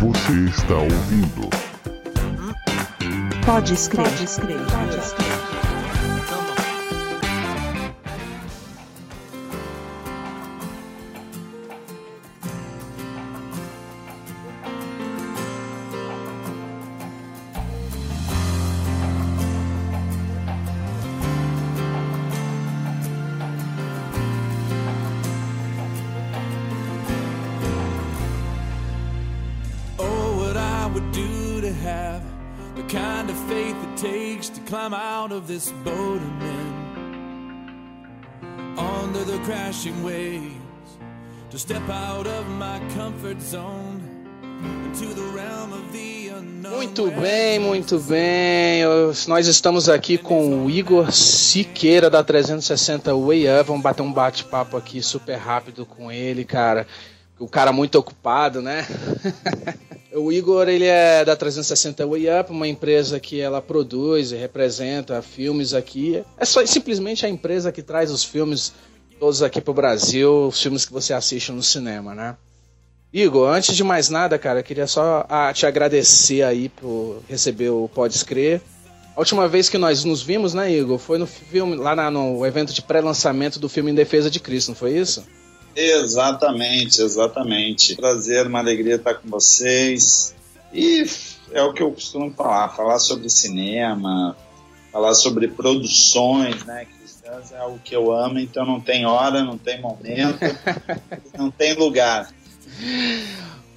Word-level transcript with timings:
Você 0.00 0.32
está 0.46 0.76
ouvindo. 0.76 1.50
Pode 3.44 3.74
escrever. 3.74 4.08
Pode 4.10 4.24
escrever. 4.24 4.64
Pode 4.64 4.96
escrever. 4.96 5.49
Out 35.30 35.36
of 35.36 35.46
this 35.46 35.70
boat 35.84 36.20
and 36.20 36.40
then 39.14 39.26
the 39.26 39.38
crashing 39.44 40.02
waves 40.02 40.98
to 41.50 41.58
step 41.58 41.88
out 41.88 42.26
of 42.26 42.48
my 42.48 42.80
comfort 42.94 43.40
zone 43.40 44.00
into 44.84 45.06
the 45.14 45.22
realm 45.32 45.72
of 45.72 45.92
the. 45.92 46.10
Muito 46.70 47.10
bem, 47.10 47.58
muito 47.58 47.98
bem. 47.98 48.82
Nós 49.26 49.46
estamos 49.46 49.88
aqui 49.88 50.16
com 50.16 50.64
o 50.64 50.70
Igor 50.70 51.12
Siqueira 51.12 52.08
da 52.08 52.22
360 52.22 53.14
Way 53.14 53.46
Up. 53.48 53.66
Vamos 53.66 53.82
bater 53.82 54.02
um 54.02 54.12
bate-papo 54.12 54.76
aqui 54.76 55.02
super 55.02 55.36
rápido 55.36 55.84
com 55.84 56.10
ele, 56.10 56.44
cara. 56.44 56.86
O 57.40 57.48
cara 57.48 57.72
muito 57.72 57.98
ocupado, 57.98 58.60
né? 58.60 58.86
o 60.14 60.30
Igor, 60.30 60.68
ele 60.68 60.84
é 60.84 61.24
da 61.24 61.34
360 61.34 62.06
Way 62.06 62.26
Up, 62.38 62.52
uma 62.52 62.68
empresa 62.68 63.18
que 63.18 63.40
ela 63.40 63.62
produz 63.62 64.30
e 64.30 64.36
representa 64.36 65.22
filmes 65.22 65.72
aqui. 65.72 66.22
É 66.36 66.44
só 66.44 66.64
simplesmente 66.66 67.24
a 67.24 67.28
empresa 67.30 67.72
que 67.72 67.82
traz 67.82 68.10
os 68.10 68.22
filmes 68.22 68.74
todos 69.18 69.42
aqui 69.42 69.58
pro 69.58 69.72
Brasil, 69.72 70.48
os 70.48 70.62
filmes 70.62 70.84
que 70.84 70.92
você 70.92 71.14
assiste 71.14 71.50
no 71.50 71.62
cinema, 71.62 72.14
né? 72.14 72.36
Igor, 73.12 73.48
antes 73.48 73.74
de 73.74 73.82
mais 73.82 74.10
nada, 74.10 74.38
cara, 74.38 74.60
eu 74.60 74.64
queria 74.64 74.86
só 74.86 75.24
ah, 75.28 75.50
te 75.52 75.66
agradecer 75.66 76.42
aí 76.42 76.68
por 76.68 77.22
receber 77.26 77.70
o 77.70 77.88
Pode 77.88 78.14
Escrer. 78.14 78.60
A 79.16 79.18
última 79.18 79.48
vez 79.48 79.68
que 79.68 79.78
nós 79.78 80.04
nos 80.04 80.22
vimos, 80.22 80.54
né, 80.54 80.70
Igor, 80.70 80.98
foi 80.98 81.18
no 81.18 81.26
filme, 81.26 81.74
lá 81.74 82.10
no 82.10 82.46
evento 82.46 82.72
de 82.72 82.82
pré-lançamento 82.82 83.58
do 83.58 83.68
filme 83.68 83.90
Em 83.90 83.94
Defesa 83.94 84.30
de 84.30 84.38
Cristo, 84.38 84.68
não 84.68 84.76
foi 84.76 84.96
isso? 84.96 85.24
Exatamente, 85.74 87.00
exatamente. 87.02 87.96
Prazer, 87.96 88.46
uma 88.46 88.58
alegria 88.58 88.96
estar 88.96 89.14
com 89.14 89.28
vocês. 89.28 90.34
E 90.72 91.04
é 91.52 91.62
o 91.62 91.72
que 91.72 91.82
eu 91.82 91.90
costumo 91.92 92.32
falar, 92.32 92.68
falar 92.70 92.98
sobre 92.98 93.28
cinema, 93.28 94.36
falar 94.92 95.14
sobre 95.14 95.48
produções, 95.48 96.64
né? 96.64 96.86
Cristãs 96.86 97.52
é 97.52 97.58
algo 97.58 97.78
que 97.82 97.94
eu 97.94 98.12
amo, 98.12 98.38
então 98.38 98.64
não 98.64 98.80
tem 98.80 99.06
hora, 99.06 99.42
não 99.42 99.58
tem 99.58 99.80
momento, 99.80 100.38
não 101.36 101.50
tem 101.50 101.74
lugar. 101.74 102.32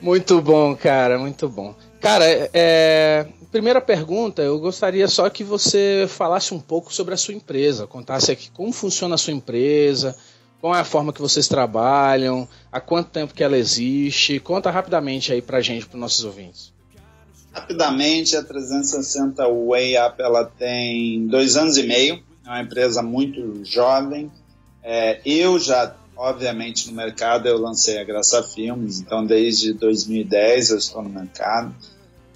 Muito 0.02 0.42
bom, 0.42 0.76
cara, 0.76 1.18
muito 1.18 1.48
bom. 1.48 1.74
Cara, 2.00 2.26
é, 2.54 3.26
primeira 3.52 3.80
pergunta, 3.80 4.42
eu 4.42 4.60
gostaria 4.60 5.08
só 5.08 5.30
que 5.30 5.44
você 5.44 6.06
falasse 6.10 6.54
um 6.54 6.60
pouco 6.60 6.94
sobre 6.94 7.14
a 7.14 7.18
sua 7.18 7.34
empresa, 7.34 7.88
contasse 7.88 8.32
aqui 8.32 8.52
como 8.52 8.74
funciona 8.74 9.16
a 9.16 9.18
sua 9.18 9.34
empresa, 9.34 10.16
qual 10.64 10.74
é 10.74 10.80
a 10.80 10.86
forma 10.86 11.12
que 11.12 11.20
vocês 11.20 11.46
trabalham, 11.50 12.48
há 12.72 12.80
quanto 12.80 13.10
tempo 13.10 13.34
que 13.34 13.44
ela 13.44 13.58
existe. 13.58 14.40
Conta 14.40 14.72
rapidamente 14.72 15.34
aí 15.34 15.42
pra 15.42 15.60
gente, 15.60 15.86
pros 15.86 16.00
nossos 16.00 16.24
ouvintes. 16.24 16.72
Rapidamente, 17.52 18.38
a 18.38 18.42
360 18.42 19.46
Way 19.46 19.98
Up 19.98 20.22
ela 20.22 20.46
tem 20.46 21.28
dois 21.28 21.58
anos 21.58 21.76
e 21.76 21.84
meio, 21.84 22.24
é 22.46 22.50
uma 22.50 22.62
empresa 22.62 23.04
muito 23.04 23.66
jovem. 23.66 24.32
É, 24.82 25.20
eu 25.26 25.60
já, 25.60 25.98
obviamente, 26.16 26.88
no 26.88 26.96
mercado 26.96 27.46
eu 27.46 27.58
lancei 27.58 28.00
a 28.00 28.06
Graça 28.06 28.42
Filmes, 28.42 29.02
então 29.02 29.26
desde 29.26 29.74
2010 29.74 30.70
eu 30.70 30.78
estou 30.78 31.04
no 31.04 31.10
mercado 31.10 31.76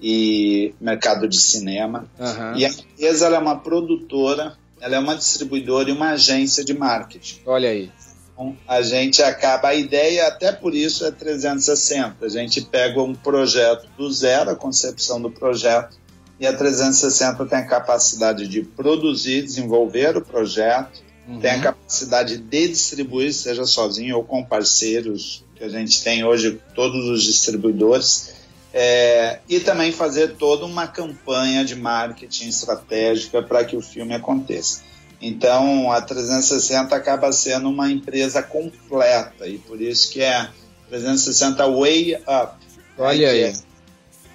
e 0.01 0.75
mercado 0.81 1.29
de 1.29 1.39
cinema. 1.39 2.05
Aham. 2.19 2.57
E 2.57 2.65
a 2.65 2.69
empresa 2.69 3.27
ela 3.27 3.37
é 3.37 3.39
uma 3.39 3.57
produtora, 3.57 4.57
ela 4.81 4.97
é 4.97 4.99
uma 4.99 5.15
distribuidora 5.15 5.89
e 5.89 5.93
uma 5.93 6.09
agência 6.09 6.65
de 6.65 6.73
marketing. 6.73 7.39
Olha 7.45 7.69
aí. 7.69 7.89
Então, 8.37 8.55
a 8.67 8.83
gente 8.83 9.23
acaba, 9.23 9.69
a 9.69 9.73
ideia 9.73 10.27
até 10.27 10.51
por 10.51 10.75
isso 10.75 11.03
é 11.03 11.11
360. 11.11 12.23
A 12.23 12.29
gente 12.29 12.61
pega 12.61 13.01
um 13.01 13.15
projeto 13.15 13.89
do 13.97 14.11
zero, 14.11 14.51
a 14.51 14.55
concepção 14.55 15.19
do 15.19 15.31
projeto, 15.31 15.97
e 16.39 16.45
a 16.45 16.55
360 16.55 17.43
tem 17.47 17.57
a 17.57 17.65
capacidade 17.65 18.47
de 18.47 18.61
produzir, 18.61 19.41
desenvolver 19.41 20.15
o 20.15 20.21
projeto, 20.21 21.07
Uhum. 21.27 21.41
tem 21.41 21.51
a 21.51 21.59
capacidade 21.59 22.37
de 22.37 22.67
distribuir, 22.69 23.33
seja 23.33 23.65
sozinho 23.65 24.15
ou 24.15 24.23
com 24.23 24.43
parceiros, 24.43 25.43
que 25.55 25.63
a 25.63 25.67
gente 25.67 26.01
tem 26.01 26.23
hoje, 26.23 26.59
todos 26.73 27.05
os 27.09 27.23
distribuidores, 27.23 28.33
é, 28.73 29.39
e 29.49 29.59
também 29.59 29.91
fazer 29.91 30.35
toda 30.35 30.65
uma 30.65 30.87
campanha 30.87 31.65
de 31.65 31.75
marketing 31.75 32.47
estratégica 32.47 33.41
para 33.41 33.65
que 33.65 33.75
o 33.75 33.81
filme 33.81 34.13
aconteça. 34.13 34.81
Então, 35.21 35.91
a 35.91 36.01
360 36.01 36.95
acaba 36.95 37.31
sendo 37.31 37.69
uma 37.69 37.89
empresa 37.91 38.43
completa 38.43 39.47
e 39.47 39.57
por 39.57 39.81
isso 39.81 40.11
que 40.11 40.21
é 40.21 40.47
360 40.89 41.65
Way 41.67 42.15
Up. 42.15 42.53
Olha 42.97 43.17
que 43.17 43.25
aí. 43.25 43.41
é 43.43 43.53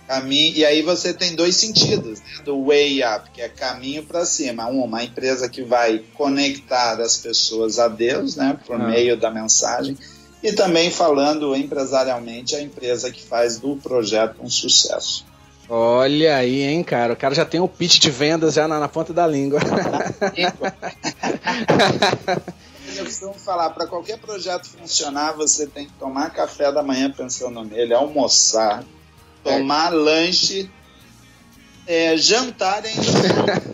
caminho, 0.09 0.57
e 0.57 0.65
aí 0.65 0.83
você 0.83 1.15
tem 1.15 1.35
dois 1.35 1.57
sentidos 1.57 2.21
né, 2.21 2.43
do 2.45 2.65
Way 2.67 3.01
Up, 3.05 3.31
que 3.33 3.41
é 3.41 3.49
caminho 3.49 4.03
para 4.03 4.25
cima. 4.25 4.67
Uma, 4.67 4.85
uma 4.85 5.05
empresa 5.05 5.49
que 5.49 5.63
vai 5.63 6.03
conectar 6.15 7.01
as 7.01 7.17
pessoas 7.17 7.79
a 7.79 7.89
Deus, 7.89 8.37
né, 8.37 8.59
por 8.67 8.81
Ah. 8.81 8.89
meio 8.89 9.17
da 9.17 9.31
mensagem, 9.31 9.97
e 10.43 10.53
também 10.53 10.91
falando 10.91 11.55
empresarialmente 11.55 12.57
a 12.57 12.61
empresa 12.61 13.11
que 13.11 13.23
faz 13.23 13.59
do 13.59 13.77
projeto 13.77 14.43
um 14.43 14.51
sucesso. 14.51 15.25
Olha 15.69 16.37
aí, 16.37 16.63
hein, 16.63 16.83
cara. 16.83 17.13
O 17.13 17.17
cara 17.17 17.35
já 17.35 17.45
tem 17.45 17.61
o 17.61 17.69
pitch 17.69 17.99
de 17.99 18.11
vendas 18.11 18.55
já 18.55 18.67
na, 18.69 18.81
na 18.81 18.89
ponta 18.89 19.13
da 19.13 19.27
língua. 19.27 19.61
Eu 22.97 23.07
costumo 23.07 23.35
falar, 23.35 23.71
para 23.71 23.87
qualquer 23.87 24.19
projeto 24.19 24.69
funcionar, 24.69 25.33
você 25.33 25.67
tem 25.67 25.87
que 25.87 25.93
tomar 25.95 26.31
café 26.31 26.71
da 26.71 26.83
manhã 26.83 27.11
pensando 27.11 27.65
nele, 27.65 27.95
almoçar, 27.95 28.85
tomar 29.43 29.89
lanche, 29.89 30.71
é, 31.87 32.17
jantar 32.19 32.85
e 32.85 32.89
ainda 32.89 33.73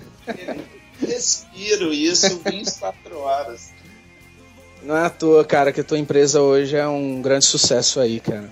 respiro 1.00 1.93
isso 1.93 2.41
24 2.44 3.19
horas. 3.19 3.70
Não 4.82 4.97
é 4.97 5.06
à 5.06 5.10
toa, 5.10 5.44
cara, 5.44 5.72
que 5.72 5.81
a 5.81 5.84
tua 5.84 5.99
empresa 5.99 6.41
hoje 6.41 6.76
é 6.76 6.87
um 6.87 7.20
grande 7.20 7.44
sucesso 7.44 7.99
aí, 7.99 8.20
cara. 8.20 8.49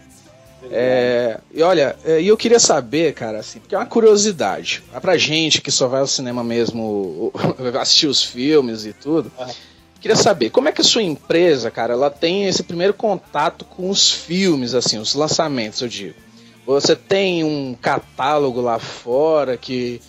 É, 0.70 1.40
e 1.52 1.62
olha, 1.62 1.96
é, 2.04 2.20
e 2.20 2.28
eu 2.28 2.36
queria 2.36 2.58
saber, 2.58 3.14
cara, 3.14 3.38
assim, 3.38 3.60
porque 3.60 3.74
é 3.74 3.78
uma 3.78 3.86
curiosidade. 3.86 4.82
É 4.94 5.00
pra 5.00 5.16
gente 5.16 5.60
que 5.60 5.70
só 5.70 5.86
vai 5.88 6.00
ao 6.00 6.06
cinema 6.06 6.42
mesmo 6.42 7.32
assistir 7.80 8.06
os 8.06 8.22
filmes 8.22 8.84
e 8.84 8.92
tudo. 8.92 9.30
Aham. 9.38 9.52
Queria 10.00 10.16
saber, 10.16 10.50
como 10.50 10.68
é 10.68 10.72
que 10.72 10.80
a 10.80 10.84
sua 10.84 11.02
empresa, 11.02 11.70
cara, 11.70 11.94
ela 11.94 12.10
tem 12.10 12.46
esse 12.46 12.62
primeiro 12.62 12.94
contato 12.94 13.64
com 13.64 13.90
os 13.90 14.08
filmes, 14.08 14.74
assim, 14.74 14.98
os 14.98 15.14
lançamentos, 15.14 15.80
eu 15.80 15.88
digo. 15.88 16.14
Você 16.66 16.94
tem 16.94 17.42
um 17.42 17.74
catálogo 17.74 18.60
lá 18.60 18.78
fora 18.78 19.56
que 19.56 20.00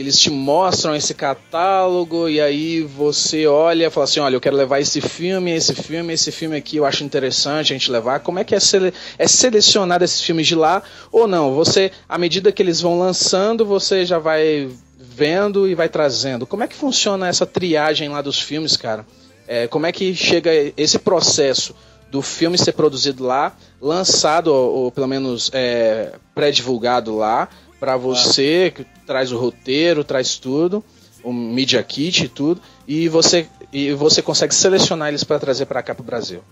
eles 0.00 0.18
te 0.18 0.30
mostram 0.30 0.94
esse 0.94 1.14
catálogo 1.14 2.28
e 2.28 2.40
aí 2.40 2.82
você 2.82 3.46
olha 3.46 3.86
e 3.86 3.90
fala 3.90 4.04
assim, 4.04 4.20
olha, 4.20 4.34
eu 4.34 4.40
quero 4.40 4.56
levar 4.56 4.80
esse 4.80 5.00
filme, 5.00 5.52
esse 5.52 5.74
filme, 5.74 6.12
esse 6.12 6.32
filme 6.32 6.56
aqui 6.56 6.78
eu 6.78 6.84
acho 6.84 7.04
interessante 7.04 7.72
a 7.72 7.76
gente 7.76 7.90
levar. 7.90 8.20
Como 8.20 8.38
é 8.38 8.44
que 8.44 8.54
é, 8.54 8.60
sele 8.60 8.92
é 9.18 9.24
esses 9.24 10.20
filmes 10.20 10.46
de 10.46 10.56
lá 10.56 10.82
ou 11.12 11.28
não? 11.28 11.54
Você, 11.54 11.92
à 12.08 12.18
medida 12.18 12.50
que 12.50 12.60
eles 12.60 12.80
vão 12.80 12.98
lançando, 12.98 13.64
você 13.64 14.04
já 14.04 14.18
vai 14.18 14.68
vendo 14.98 15.68
e 15.68 15.74
vai 15.76 15.88
trazendo. 15.88 16.46
Como 16.46 16.64
é 16.64 16.66
que 16.66 16.74
funciona 16.74 17.28
essa 17.28 17.46
triagem 17.46 18.08
lá 18.08 18.20
dos 18.20 18.40
filmes, 18.40 18.76
cara? 18.76 19.06
É, 19.46 19.68
como 19.68 19.86
é 19.86 19.92
que 19.92 20.14
chega 20.14 20.50
esse 20.76 20.98
processo 20.98 21.74
do 22.10 22.22
filme 22.22 22.56
ser 22.56 22.72
produzido 22.72 23.24
lá, 23.24 23.56
lançado 23.80 24.48
ou, 24.48 24.84
ou 24.84 24.92
pelo 24.92 25.06
menos 25.06 25.50
é, 25.52 26.12
pré-divulgado 26.34 27.16
lá 27.16 27.48
para 27.84 27.98
você 27.98 28.72
que 28.74 28.82
traz 29.06 29.30
o 29.30 29.36
roteiro, 29.36 30.02
traz 30.02 30.38
tudo, 30.38 30.82
o 31.22 31.30
media 31.30 31.82
kit 31.82 32.24
e 32.24 32.28
tudo, 32.30 32.58
e 32.88 33.10
você 33.10 33.46
e 33.70 33.92
você 33.92 34.22
consegue 34.22 34.54
selecionar 34.54 35.08
eles 35.08 35.22
para 35.22 35.38
trazer 35.38 35.66
para 35.66 35.82
cá 35.82 35.94
para 35.94 36.00
o 36.00 36.06
Brasil. 36.06 36.42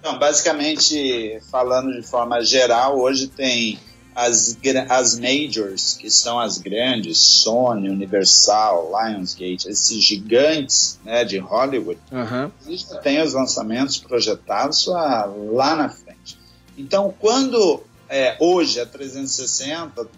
Então, 0.00 0.18
basicamente, 0.18 1.38
falando 1.52 1.92
de 1.92 2.02
forma 2.02 2.42
geral, 2.42 2.98
hoje 2.98 3.28
tem 3.28 3.78
as, 4.12 4.58
as 4.88 5.20
majors, 5.20 5.94
que 5.94 6.10
são 6.10 6.40
as 6.40 6.58
grandes, 6.58 7.16
Sony, 7.16 7.88
Universal, 7.88 8.90
Lionsgate, 8.90 9.68
esses 9.68 10.02
gigantes 10.02 10.98
né, 11.04 11.24
de 11.24 11.38
Hollywood, 11.38 12.00
Aham. 12.12 12.50
eles 12.66 12.82
têm 13.04 13.22
os 13.22 13.34
lançamentos 13.34 13.98
projetados 13.98 14.84
lá, 14.88 15.26
lá 15.26 15.76
na 15.76 15.88
frente. 15.90 16.36
Então, 16.76 17.14
quando 17.20 17.84
é, 18.08 18.36
hoje, 18.40 18.80
a 18.80 18.86
360, 18.86 20.08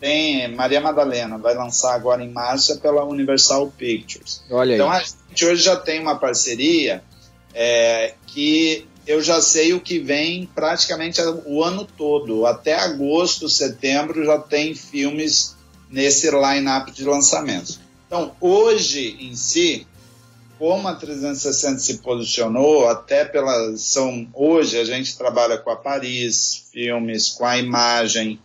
tem 0.00 0.54
Maria 0.54 0.80
Madalena, 0.80 1.38
vai 1.38 1.54
lançar 1.54 1.94
agora 1.94 2.22
em 2.22 2.30
março 2.30 2.72
é 2.72 2.76
pela 2.76 3.04
Universal 3.04 3.72
Pictures. 3.76 4.42
Olha 4.50 4.74
Então 4.74 4.90
aí. 4.90 5.02
a 5.02 5.28
gente 5.28 5.46
hoje 5.46 5.62
já 5.62 5.76
tem 5.76 6.00
uma 6.00 6.16
parceria 6.16 7.02
é, 7.52 8.14
que 8.26 8.86
eu 9.06 9.22
já 9.22 9.40
sei 9.40 9.72
o 9.72 9.80
que 9.80 9.98
vem 9.98 10.46
praticamente 10.54 11.20
o 11.46 11.64
ano 11.64 11.84
todo. 11.84 12.44
Até 12.46 12.74
agosto, 12.74 13.48
setembro 13.48 14.24
já 14.24 14.38
tem 14.38 14.74
filmes 14.74 15.56
nesse 15.90 16.30
line-up 16.30 16.92
de 16.92 17.04
lançamentos. 17.04 17.80
Então, 18.06 18.32
hoje 18.40 19.16
em 19.20 19.34
si, 19.34 19.86
como 20.58 20.88
a 20.88 20.94
360 20.94 21.78
se 21.78 21.98
posicionou, 21.98 22.88
até 22.88 23.24
pela 23.24 23.76
são 23.76 24.28
hoje 24.34 24.78
a 24.78 24.84
gente 24.84 25.16
trabalha 25.16 25.56
com 25.56 25.70
a 25.70 25.76
Paris 25.76 26.66
Filmes, 26.70 27.30
com 27.30 27.46
a 27.46 27.58
Imagem, 27.58 28.38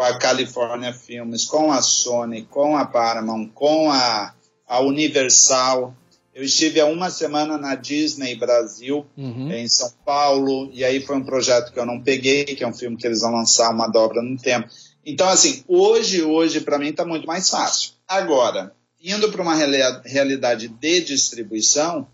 com 0.00 0.04
a 0.04 0.14
California 0.18 0.94
Filmes, 0.94 1.44
com 1.44 1.70
a 1.70 1.82
Sony, 1.82 2.46
com 2.48 2.74
a 2.74 2.86
Paramount, 2.86 3.48
com 3.52 3.90
a, 3.92 4.34
a 4.66 4.80
Universal. 4.80 5.94
Eu 6.34 6.42
estive 6.42 6.80
há 6.80 6.86
uma 6.86 7.10
semana 7.10 7.58
na 7.58 7.74
Disney 7.74 8.34
Brasil, 8.34 9.04
Uhum. 9.14 9.52
em 9.52 9.68
São 9.68 9.92
Paulo, 10.06 10.70
e 10.72 10.82
aí 10.82 11.04
foi 11.04 11.16
um 11.16 11.22
projeto 11.24 11.70
que 11.70 11.78
eu 11.78 11.84
não 11.84 12.00
peguei, 12.00 12.46
que 12.46 12.64
é 12.64 12.66
um 12.66 12.72
filme 12.72 12.96
que 12.96 13.06
eles 13.06 13.20
vão 13.20 13.30
lançar 13.32 13.70
uma 13.74 13.88
dobra 13.88 14.22
no 14.22 14.38
tempo. 14.38 14.70
Então, 15.04 15.28
assim, 15.28 15.62
hoje, 15.68 16.22
hoje, 16.22 16.62
para 16.62 16.78
mim, 16.78 16.88
está 16.88 17.04
muito 17.04 17.26
mais 17.26 17.50
fácil. 17.50 17.90
Agora, 18.08 18.72
indo 19.02 19.30
para 19.30 19.42
uma 19.42 19.54
reali- 19.54 20.00
realidade 20.06 20.68
de 20.68 21.00
distribuição, 21.02 22.06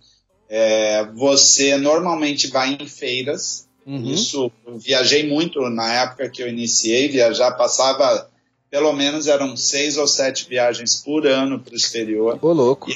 é, 0.48 1.04
você 1.14 1.76
normalmente 1.76 2.48
vai 2.48 2.76
em 2.80 2.86
feiras. 2.88 3.65
Uhum. 3.86 4.10
Isso, 4.10 4.50
eu 4.66 4.78
viajei 4.78 5.28
muito 5.28 5.60
na 5.70 5.92
época 6.02 6.28
que 6.28 6.42
eu 6.42 6.48
iniciei, 6.48 7.08
viajar 7.08 7.52
passava, 7.52 8.28
pelo 8.68 8.92
menos 8.92 9.28
eram 9.28 9.56
seis 9.56 9.96
ou 9.96 10.08
sete 10.08 10.48
viagens 10.48 10.96
por 10.96 11.24
ano 11.24 11.60
para 11.60 11.72
o 11.72 11.76
exterior. 11.76 12.36
Ô, 12.42 12.52
louco. 12.52 12.90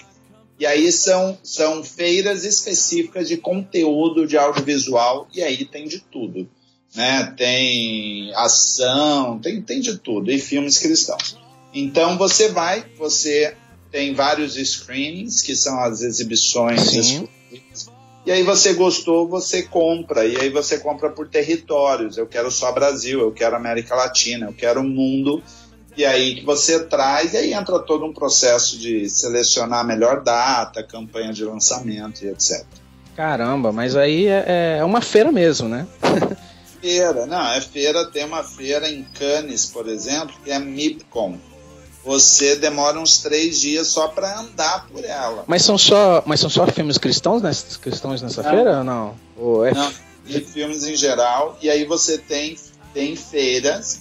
E 0.58 0.66
aí 0.66 0.90
são, 0.90 1.38
são 1.44 1.84
feiras 1.84 2.44
específicas 2.44 3.28
de 3.28 3.36
conteúdo 3.36 4.26
de 4.26 4.36
audiovisual, 4.36 5.28
e 5.32 5.42
aí 5.42 5.64
tem 5.64 5.86
de 5.86 6.00
tudo. 6.00 6.48
Né? 6.94 7.34
Tem 7.36 8.34
ação, 8.34 9.38
tem, 9.38 9.62
tem 9.62 9.80
de 9.80 9.96
tudo, 9.96 10.30
e 10.30 10.40
filmes 10.40 10.76
cristãos. 10.76 11.38
Então 11.72 12.18
você 12.18 12.48
vai, 12.48 12.84
você 12.98 13.54
tem 13.92 14.12
vários 14.12 14.54
screenings, 14.54 15.40
que 15.40 15.54
são 15.54 15.78
as 15.80 16.02
exibições. 16.02 17.22
E 18.24 18.30
aí 18.30 18.42
você 18.42 18.74
gostou, 18.74 19.28
você 19.28 19.62
compra. 19.62 20.24
E 20.26 20.36
aí 20.36 20.50
você 20.50 20.78
compra 20.78 21.10
por 21.10 21.28
territórios. 21.28 22.18
Eu 22.18 22.26
quero 22.26 22.50
só 22.50 22.70
Brasil, 22.72 23.20
eu 23.20 23.32
quero 23.32 23.56
América 23.56 23.94
Latina, 23.94 24.46
eu 24.46 24.52
quero 24.52 24.80
o 24.80 24.84
mundo. 24.84 25.42
E 25.96 26.04
aí 26.04 26.36
que 26.36 26.44
você 26.44 26.84
traz, 26.84 27.32
e 27.32 27.36
aí 27.36 27.52
entra 27.52 27.78
todo 27.80 28.04
um 28.04 28.12
processo 28.12 28.78
de 28.78 29.08
selecionar 29.08 29.80
a 29.80 29.84
melhor 29.84 30.22
data, 30.22 30.82
campanha 30.82 31.32
de 31.32 31.44
lançamento 31.44 32.24
e 32.24 32.28
etc. 32.28 32.64
Caramba, 33.16 33.72
mas 33.72 33.96
aí 33.96 34.26
é, 34.26 34.78
é 34.78 34.84
uma 34.84 35.00
feira 35.00 35.32
mesmo, 35.32 35.68
né? 35.68 35.86
Feira, 36.80 37.26
não, 37.26 37.52
é 37.52 37.60
feira, 37.60 38.06
tem 38.06 38.24
uma 38.24 38.42
feira 38.42 38.88
em 38.88 39.04
Cannes, 39.04 39.66
por 39.66 39.86
exemplo, 39.86 40.34
que 40.42 40.50
é 40.50 40.56
a 40.56 40.60
MIPCOM. 40.60 41.36
Você 42.04 42.56
demora 42.56 42.98
uns 42.98 43.18
três 43.18 43.60
dias 43.60 43.88
só 43.88 44.08
para 44.08 44.40
andar 44.40 44.86
por 44.88 45.04
ela. 45.04 45.44
Mas 45.46 45.62
são 45.62 45.76
só, 45.76 46.22
mas 46.24 46.40
são 46.40 46.48
só 46.48 46.66
filmes 46.66 46.96
cristãos, 46.96 47.42
nessa, 47.42 47.78
cristãos 47.78 48.22
nessa 48.22 48.42
Não. 48.42 48.50
feira 48.50 48.78
ou 48.78 48.84
não? 48.84 49.16
Ou 49.36 49.66
é 49.66 49.74
Não, 49.74 49.92
e 50.26 50.40
filmes 50.40 50.84
em 50.84 50.96
geral. 50.96 51.58
E 51.60 51.68
aí 51.68 51.84
você 51.84 52.16
tem, 52.16 52.56
tem 52.94 53.14
feiras 53.16 54.00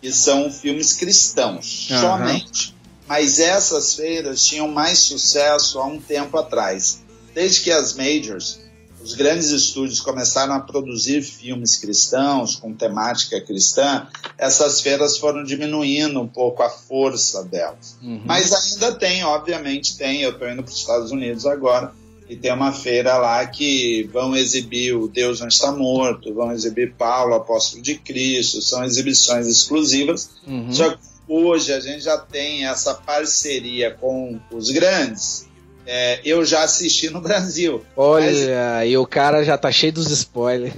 que 0.00 0.10
são 0.12 0.50
filmes 0.50 0.94
cristãos, 0.94 1.88
Aham. 1.90 2.18
somente. 2.18 2.74
Mas 3.06 3.38
essas 3.38 3.94
feiras 3.94 4.44
tinham 4.46 4.66
mais 4.68 4.98
sucesso 4.98 5.78
há 5.78 5.84
um 5.86 6.00
tempo 6.00 6.38
atrás. 6.38 7.02
Desde 7.34 7.60
que 7.60 7.70
as 7.70 7.92
majors, 7.94 8.60
os 9.04 9.12
grandes 9.12 9.50
estúdios 9.50 10.00
começaram 10.00 10.54
a 10.54 10.60
produzir 10.60 11.20
filmes 11.20 11.76
cristãos 11.76 12.56
com 12.56 12.72
temática 12.72 13.38
cristã, 13.38 14.06
essas 14.38 14.80
feiras 14.80 15.18
foram 15.18 15.44
diminuindo 15.44 16.18
um 16.20 16.26
pouco 16.26 16.62
a 16.62 16.70
força 16.70 17.44
delas. 17.44 17.98
Uhum. 18.02 18.22
Mas 18.24 18.50
ainda 18.50 18.94
tem, 18.94 19.22
obviamente 19.22 19.98
tem. 19.98 20.22
Eu 20.22 20.30
estou 20.30 20.48
indo 20.48 20.62
para 20.62 20.72
os 20.72 20.78
Estados 20.78 21.10
Unidos 21.10 21.44
agora 21.44 21.92
e 22.28 22.34
tem 22.34 22.50
uma 22.50 22.72
feira 22.72 23.18
lá 23.18 23.44
que 23.46 24.08
vão 24.10 24.34
exibir 24.34 24.96
o 24.96 25.06
Deus 25.06 25.40
não 25.40 25.48
está 25.48 25.70
morto, 25.70 26.32
vão 26.32 26.50
exibir 26.50 26.94
Paulo, 26.94 27.34
apóstolo 27.34 27.82
de 27.82 27.96
Cristo, 27.96 28.62
são 28.62 28.82
exibições 28.82 29.46
exclusivas. 29.46 30.30
Uhum. 30.46 30.72
Só 30.72 30.90
que 30.90 30.98
hoje 31.28 31.74
a 31.74 31.80
gente 31.80 32.04
já 32.04 32.16
tem 32.16 32.66
essa 32.66 32.94
parceria 32.94 33.90
com 33.90 34.40
os 34.50 34.70
grandes. 34.70 35.46
É, 35.86 36.20
eu 36.24 36.44
já 36.44 36.62
assisti 36.62 37.10
no 37.10 37.20
Brasil. 37.20 37.84
Olha, 37.96 38.86
e 38.86 38.96
o 38.96 39.06
cara 39.06 39.44
já 39.44 39.58
tá 39.58 39.70
cheio 39.70 39.92
dos 39.92 40.10
spoilers. 40.10 40.72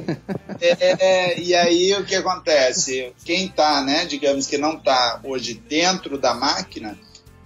É, 0.61 0.77
é, 1.35 1.41
e 1.41 1.55
aí 1.55 1.93
o 1.95 2.05
que 2.05 2.15
acontece? 2.15 3.13
Quem 3.25 3.49
tá, 3.49 3.83
né, 3.85 4.05
digamos 4.05 4.47
que 4.47 4.59
não 4.59 4.77
tá 4.79 5.21
hoje 5.23 5.55
dentro 5.69 6.19
da 6.19 6.35
máquina, 6.35 6.99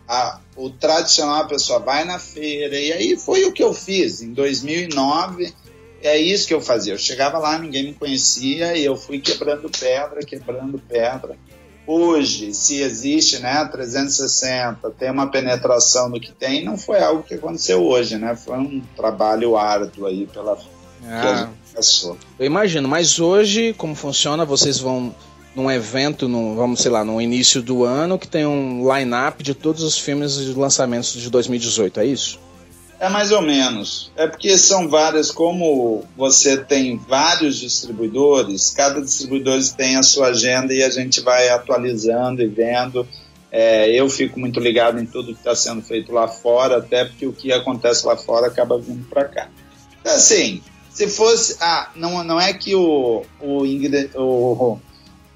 a- 0.09 0.41
o 0.57 0.71
tradicional 0.71 1.43
a 1.43 1.47
pessoa 1.47 1.79
vai 1.79 2.05
na 2.05 2.19
feira, 2.19 2.79
e 2.79 2.93
aí 2.93 3.17
foi 3.17 3.45
o 3.45 3.53
que 3.53 3.63
eu 3.63 3.75
fiz 3.75 4.23
em 4.23 4.33
2009. 4.33 5.53
É 6.03 6.17
isso 6.17 6.49
que 6.49 6.55
eu 6.55 6.63
fazia. 6.63 6.95
Eu 6.95 6.99
chegava 6.99 7.39
lá, 7.39 7.59
ninguém 7.59 7.85
me 7.85 7.93
conhecia, 7.95 8.75
e 8.75 8.83
eu 8.85 8.97
fui 8.97 9.21
quebrando 9.21 9.69
pedra, 9.69 10.21
quebrando 10.21 10.79
pedra. 10.89 11.37
Hoje, 11.93 12.55
se 12.55 12.81
existe, 12.81 13.41
né, 13.41 13.65
360, 13.65 14.91
tem 14.99 15.11
uma 15.11 15.27
penetração 15.29 16.11
do 16.11 16.21
que 16.21 16.31
tem, 16.31 16.65
não 16.65 16.79
foi 16.79 17.01
algo 17.03 17.23
que 17.25 17.35
aconteceu 17.35 17.83
hoje, 17.85 18.17
né? 18.17 18.37
Foi 18.37 18.57
um 18.59 18.81
trabalho 18.97 19.57
árduo 19.57 20.07
aí 20.07 20.27
pela 20.33 20.55
que 20.57 20.63
a 21.05 21.31
Ah, 21.33 21.37
gente 21.39 21.75
passou. 21.75 22.17
eu 22.39 22.47
imagino, 22.47 22.87
mas 22.89 23.19
hoje, 23.19 23.75
como 23.77 23.95
funciona? 23.95 24.45
Vocês 24.45 24.79
vão 24.79 25.15
num 25.57 25.69
evento, 25.69 26.29
num, 26.29 26.55
vamos, 26.55 26.81
sei 26.81 26.91
lá, 26.93 27.05
no 27.05 27.21
início 27.21 27.61
do 27.61 27.83
ano, 27.85 28.19
que 28.19 28.29
tem 28.29 28.47
um 28.47 28.87
line-up 28.95 29.43
de 29.43 29.53
todos 29.55 29.83
os 29.83 29.99
filmes 29.99 30.37
e 30.37 30.53
lançamentos 30.53 31.13
de 31.15 31.29
2018, 31.29 31.99
é 32.01 32.07
isso? 32.07 32.39
É 33.01 33.09
mais 33.09 33.33
ou 33.33 33.41
menos. 33.41 34.13
É 34.15 34.27
porque 34.27 34.59
são 34.59 34.87
várias, 34.87 35.31
como 35.31 36.05
você 36.15 36.59
tem 36.59 36.99
vários 36.99 37.59
distribuidores, 37.59 38.71
cada 38.77 39.01
distribuidor 39.01 39.59
tem 39.75 39.97
a 39.97 40.03
sua 40.03 40.29
agenda 40.29 40.75
e 40.75 40.83
a 40.83 40.91
gente 40.91 41.23
vai 41.23 41.49
atualizando 41.49 42.43
e 42.43 42.47
vendo. 42.47 43.09
É, 43.51 43.91
eu 43.91 44.09
fico 44.09 44.39
muito 44.39 44.61
ligado 44.61 45.01
em 45.01 45.07
tudo 45.07 45.33
que 45.33 45.41
está 45.41 45.57
sendo 45.57 45.81
feito 45.83 46.13
lá 46.13 46.29
fora, 46.29 46.77
até 46.77 47.07
porque 47.07 47.27
o 47.27 47.33
que 47.33 47.51
acontece 47.53 48.07
lá 48.07 48.17
fora 48.17 48.47
acaba 48.47 48.79
vindo 48.79 49.09
para 49.09 49.25
cá. 49.25 49.49
Então, 50.01 50.15
assim, 50.15 50.63
se 50.91 51.09
fosse. 51.09 51.57
Ah, 51.59 51.91
não, 51.97 52.23
não 52.23 52.39
é 52.39 52.53
que 52.53 52.75
o, 52.75 53.25
o, 53.41 53.65
o- 54.15 54.81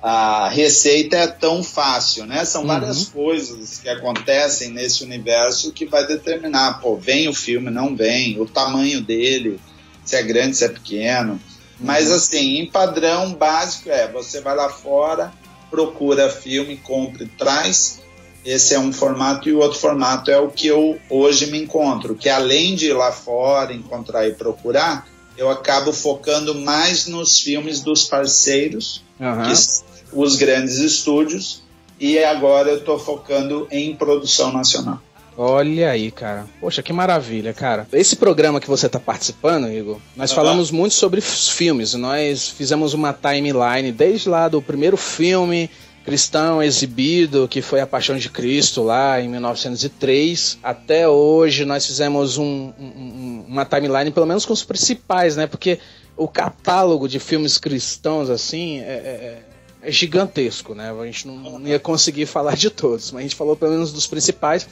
a 0.06 0.50
receita 0.50 1.16
é 1.16 1.26
tão 1.26 1.62
fácil, 1.62 2.26
né? 2.26 2.44
São 2.44 2.60
Uhum. 2.60 2.68
várias 2.68 3.06
coisas 3.06 3.78
que 3.78 3.88
acontecem 3.88 4.68
nesse 4.68 5.02
universo 5.02 5.72
que 5.72 5.86
vai 5.86 6.06
determinar, 6.06 6.78
pô, 6.78 6.94
vem 6.94 7.26
o 7.26 7.32
filme, 7.32 7.70
não 7.70 7.96
vem, 7.96 8.38
o 8.38 8.44
tamanho 8.44 9.00
dele, 9.00 9.58
se 10.04 10.14
é 10.14 10.22
grande, 10.22 10.58
se 10.58 10.64
é 10.66 10.68
pequeno. 10.68 11.40
Mas 11.80 12.12
assim, 12.12 12.58
em 12.58 12.66
padrão 12.66 13.32
básico 13.32 13.88
é, 13.88 14.06
você 14.12 14.42
vai 14.42 14.54
lá 14.54 14.68
fora, 14.68 15.32
procura 15.70 16.28
filme, 16.28 16.76
compra 16.76 17.24
e 17.24 17.28
traz. 17.28 18.02
Esse 18.44 18.74
é 18.74 18.78
um 18.78 18.92
formato 18.92 19.48
e 19.48 19.54
o 19.54 19.58
outro 19.60 19.78
formato 19.78 20.30
é 20.30 20.36
o 20.38 20.50
que 20.50 20.66
eu 20.66 20.98
hoje 21.08 21.46
me 21.46 21.62
encontro, 21.62 22.14
que 22.14 22.28
além 22.28 22.74
de 22.74 22.88
ir 22.88 22.92
lá 22.92 23.10
fora, 23.10 23.72
encontrar 23.72 24.28
e 24.28 24.34
procurar, 24.34 25.08
eu 25.34 25.48
acabo 25.48 25.94
focando 25.94 26.54
mais 26.54 27.06
nos 27.06 27.38
filmes 27.40 27.80
dos 27.80 28.04
parceiros 28.04 29.02
Aham. 29.18 29.44
que 29.46 29.93
os 30.14 30.36
grandes 30.36 30.78
estúdios, 30.78 31.62
e 32.00 32.18
agora 32.18 32.70
eu 32.70 32.78
estou 32.78 32.98
focando 32.98 33.66
em 33.70 33.94
produção 33.94 34.52
nacional. 34.52 35.00
Olha 35.36 35.90
aí, 35.90 36.12
cara. 36.12 36.46
Poxa, 36.60 36.80
que 36.82 36.92
maravilha, 36.92 37.52
cara. 37.52 37.88
Esse 37.92 38.14
programa 38.14 38.60
que 38.60 38.68
você 38.68 38.88
tá 38.88 39.00
participando, 39.00 39.68
Igor, 39.68 39.98
nós 40.16 40.30
Aham. 40.30 40.36
falamos 40.42 40.70
muito 40.70 40.94
sobre 40.94 41.18
os 41.18 41.48
filmes. 41.48 41.92
Nós 41.94 42.48
fizemos 42.48 42.94
uma 42.94 43.12
timeline 43.12 43.90
desde 43.90 44.28
lá 44.28 44.46
do 44.48 44.62
primeiro 44.62 44.96
filme 44.96 45.68
cristão 46.04 46.62
exibido, 46.62 47.48
que 47.48 47.62
foi 47.62 47.80
A 47.80 47.86
Paixão 47.86 48.16
de 48.18 48.28
Cristo, 48.28 48.82
lá 48.82 49.18
em 49.20 49.26
1903, 49.28 50.58
até 50.62 51.08
hoje 51.08 51.64
nós 51.64 51.86
fizemos 51.86 52.36
um- 52.36 52.72
um- 52.78 53.44
uma 53.48 53.64
timeline, 53.64 54.10
pelo 54.10 54.26
menos 54.26 54.44
com 54.44 54.52
os 54.52 54.62
principais, 54.62 55.34
né? 55.34 55.46
Porque 55.46 55.78
o 56.14 56.28
catálogo 56.28 57.08
de 57.08 57.18
filmes 57.18 57.56
cristãos, 57.56 58.28
assim, 58.28 58.80
é- 58.80 58.82
é- 58.82 59.42
é 59.84 59.90
gigantesco, 59.90 60.74
né? 60.74 60.90
A 60.90 61.06
gente 61.06 61.26
não, 61.26 61.58
não 61.58 61.68
ia 61.68 61.78
conseguir 61.78 62.26
falar 62.26 62.56
de 62.56 62.70
todos, 62.70 63.12
mas 63.12 63.20
a 63.20 63.22
gente 63.22 63.36
falou 63.36 63.54
pelo 63.54 63.72
menos 63.72 63.92
dos 63.92 64.06
principais. 64.06 64.66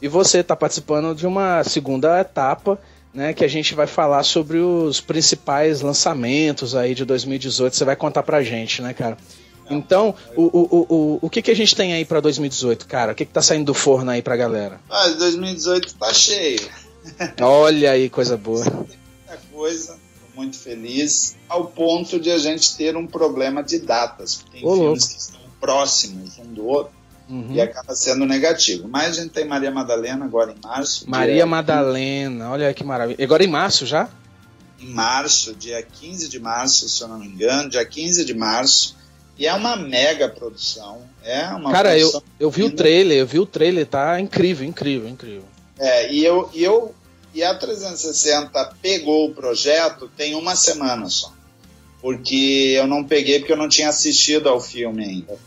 E 0.00 0.06
você 0.06 0.38
está 0.38 0.54
participando 0.54 1.14
de 1.14 1.26
uma 1.26 1.64
segunda 1.64 2.20
etapa, 2.20 2.78
né? 3.12 3.32
Que 3.32 3.44
a 3.44 3.48
gente 3.48 3.74
vai 3.74 3.86
falar 3.86 4.22
sobre 4.22 4.58
os 4.58 5.00
principais 5.00 5.80
lançamentos 5.80 6.76
aí 6.76 6.94
de 6.94 7.04
2018. 7.04 7.74
Você 7.74 7.84
vai 7.84 7.96
contar 7.96 8.22
pra 8.22 8.42
gente, 8.42 8.82
né, 8.82 8.92
cara? 8.92 9.16
Então, 9.70 10.14
o, 10.36 10.44
o, 10.44 10.86
o, 10.88 11.18
o, 11.22 11.30
que, 11.30 11.42
que 11.42 11.50
a 11.50 11.56
gente 11.56 11.74
tem 11.74 11.92
aí 11.92 12.04
pra 12.04 12.20
2018, 12.20 12.86
cara? 12.86 13.12
O 13.12 13.14
que, 13.14 13.24
que 13.24 13.32
tá 13.32 13.42
saindo 13.42 13.66
do 13.66 13.74
forno 13.74 14.10
aí 14.10 14.22
pra 14.22 14.36
galera? 14.36 14.80
Mas 14.88 15.16
2018 15.16 15.94
tá 15.94 16.12
cheio. 16.12 16.60
Olha 17.40 17.90
aí, 17.92 18.08
coisa 18.08 18.36
boa. 18.36 18.64
Muita 18.64 19.38
coisa, 19.52 19.98
muito 20.38 20.56
feliz, 20.58 21.36
ao 21.48 21.66
ponto 21.66 22.18
de 22.20 22.30
a 22.30 22.38
gente 22.38 22.76
ter 22.76 22.96
um 22.96 23.06
problema 23.06 23.62
de 23.62 23.80
datas. 23.80 24.44
Tem 24.52 24.64
Ô, 24.64 24.72
filmes 24.74 24.78
louco. 24.80 24.98
que 25.08 25.18
estão 25.20 25.40
próximos 25.60 26.38
um 26.38 26.54
do 26.54 26.64
outro 26.66 26.96
Uhum. 27.28 27.48
e 27.52 27.60
acaba 27.60 27.94
sendo 27.94 28.24
negativo. 28.24 28.88
Mas 28.88 29.18
a 29.18 29.20
gente 29.22 29.32
tem 29.32 29.44
Maria 29.44 29.70
Madalena 29.70 30.24
agora 30.24 30.50
em 30.50 30.66
março. 30.66 31.04
Maria 31.10 31.44
Madalena, 31.44 32.50
olha 32.50 32.68
aí 32.68 32.72
que 32.72 32.82
maravilha. 32.82 33.22
Agora 33.22 33.44
em 33.44 33.48
março 33.48 33.84
já? 33.84 34.08
Em 34.80 34.86
março, 34.88 35.54
dia 35.54 35.82
15 35.82 36.26
de 36.28 36.38
março, 36.40 36.88
se 36.88 37.02
eu 37.02 37.08
não 37.08 37.18
me 37.18 37.26
engano, 37.26 37.68
dia 37.68 37.84
15 37.84 38.24
de 38.24 38.32
março. 38.32 38.96
E 39.36 39.46
é 39.46 39.52
uma 39.52 39.76
mega 39.76 40.26
produção. 40.28 41.02
É 41.22 41.48
uma 41.48 41.70
Cara, 41.70 41.98
eu, 41.98 42.22
eu 42.40 42.50
vi 42.50 42.62
o 42.62 42.66
linda. 42.68 42.76
trailer, 42.78 43.18
eu 43.18 43.26
vi 43.26 43.38
o 43.38 43.44
trailer, 43.44 43.86
tá 43.86 44.18
incrível, 44.18 44.66
incrível, 44.66 45.06
incrível. 45.08 45.44
É, 45.78 46.10
e 46.10 46.24
eu, 46.24 46.48
e 46.54 46.64
eu 46.64 46.94
e 47.38 47.44
a 47.44 47.54
360 47.54 48.74
pegou 48.82 49.26
o 49.26 49.34
projeto 49.34 50.10
tem 50.16 50.34
uma 50.34 50.56
semana 50.56 51.08
só. 51.08 51.32
Porque 52.02 52.74
eu 52.76 52.84
não 52.88 53.04
peguei 53.04 53.38
porque 53.38 53.52
eu 53.52 53.56
não 53.56 53.68
tinha 53.68 53.88
assistido 53.88 54.48
ao 54.48 54.60
filme 54.60 55.04
ainda. 55.04 55.38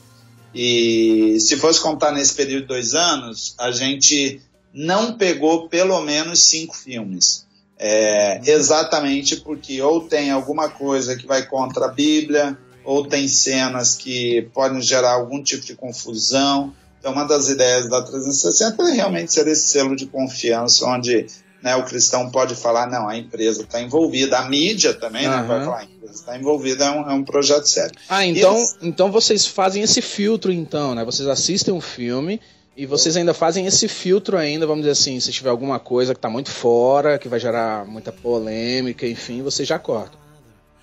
E 0.55 1.37
se 1.41 1.57
fosse 1.57 1.81
contar 1.81 2.13
nesse 2.13 2.33
período 2.33 2.61
de 2.61 2.67
dois 2.67 2.93
anos, 2.93 3.55
a 3.57 3.71
gente 3.71 4.41
não 4.73 5.17
pegou 5.17 5.67
pelo 5.67 5.99
menos 6.01 6.45
cinco 6.45 6.77
filmes. 6.77 7.45
É, 7.77 8.39
exatamente 8.45 9.37
porque 9.37 9.81
ou 9.81 10.07
tem 10.07 10.31
alguma 10.31 10.69
coisa 10.69 11.17
que 11.17 11.27
vai 11.27 11.45
contra 11.45 11.87
a 11.87 11.91
Bíblia, 11.91 12.57
ou 12.85 13.05
tem 13.05 13.27
cenas 13.27 13.95
que 13.95 14.47
podem 14.53 14.81
gerar 14.81 15.11
algum 15.11 15.43
tipo 15.43 15.65
de 15.65 15.75
confusão. 15.75 16.73
Então, 16.99 17.11
uma 17.11 17.25
das 17.25 17.49
ideias 17.49 17.89
da 17.89 18.01
360 18.01 18.81
é 18.81 18.93
realmente 18.93 19.33
ser 19.33 19.45
esse 19.47 19.67
selo 19.67 19.93
de 19.93 20.05
confiança, 20.05 20.85
onde 20.85 21.27
né, 21.61 21.75
o 21.75 21.83
cristão 21.85 22.29
pode 22.29 22.55
falar: 22.55 22.87
não, 22.87 23.07
a 23.07 23.17
empresa 23.17 23.63
está 23.63 23.81
envolvida, 23.81 24.39
a 24.39 24.49
mídia 24.49 24.93
também 24.93 25.27
né, 25.27 25.35
Aham. 25.35 25.47
vai 25.47 25.65
falar: 25.65 25.79
a 25.79 25.83
empresa 25.83 26.13
está 26.13 26.37
envolvida, 26.37 26.85
é 26.85 26.91
um, 26.91 27.09
é 27.09 27.13
um 27.13 27.23
projeto 27.23 27.65
sério. 27.65 27.95
Ah, 28.09 28.25
então, 28.25 28.61
Isso. 28.61 28.77
então 28.81 29.11
vocês 29.11 29.45
fazem 29.45 29.83
esse 29.83 30.01
filtro, 30.01 30.51
então, 30.51 30.95
né? 30.95 31.03
Vocês 31.05 31.27
assistem 31.27 31.73
um 31.73 31.81
filme 31.81 32.39
e 32.75 32.85
vocês 32.85 33.17
ainda 33.17 33.33
fazem 33.33 33.65
esse 33.65 33.87
filtro 33.87 34.37
ainda, 34.37 34.65
vamos 34.65 34.81
dizer 34.83 34.91
assim, 34.91 35.19
se 35.19 35.31
tiver 35.31 35.49
alguma 35.49 35.77
coisa 35.77 36.15
que 36.15 36.19
tá 36.21 36.29
muito 36.29 36.49
fora, 36.49 37.19
que 37.19 37.27
vai 37.27 37.39
gerar 37.39 37.85
muita 37.85 38.11
polêmica, 38.11 39.05
enfim, 39.05 39.41
vocês 39.41 39.67
já 39.67 39.77
cortam. 39.77 40.19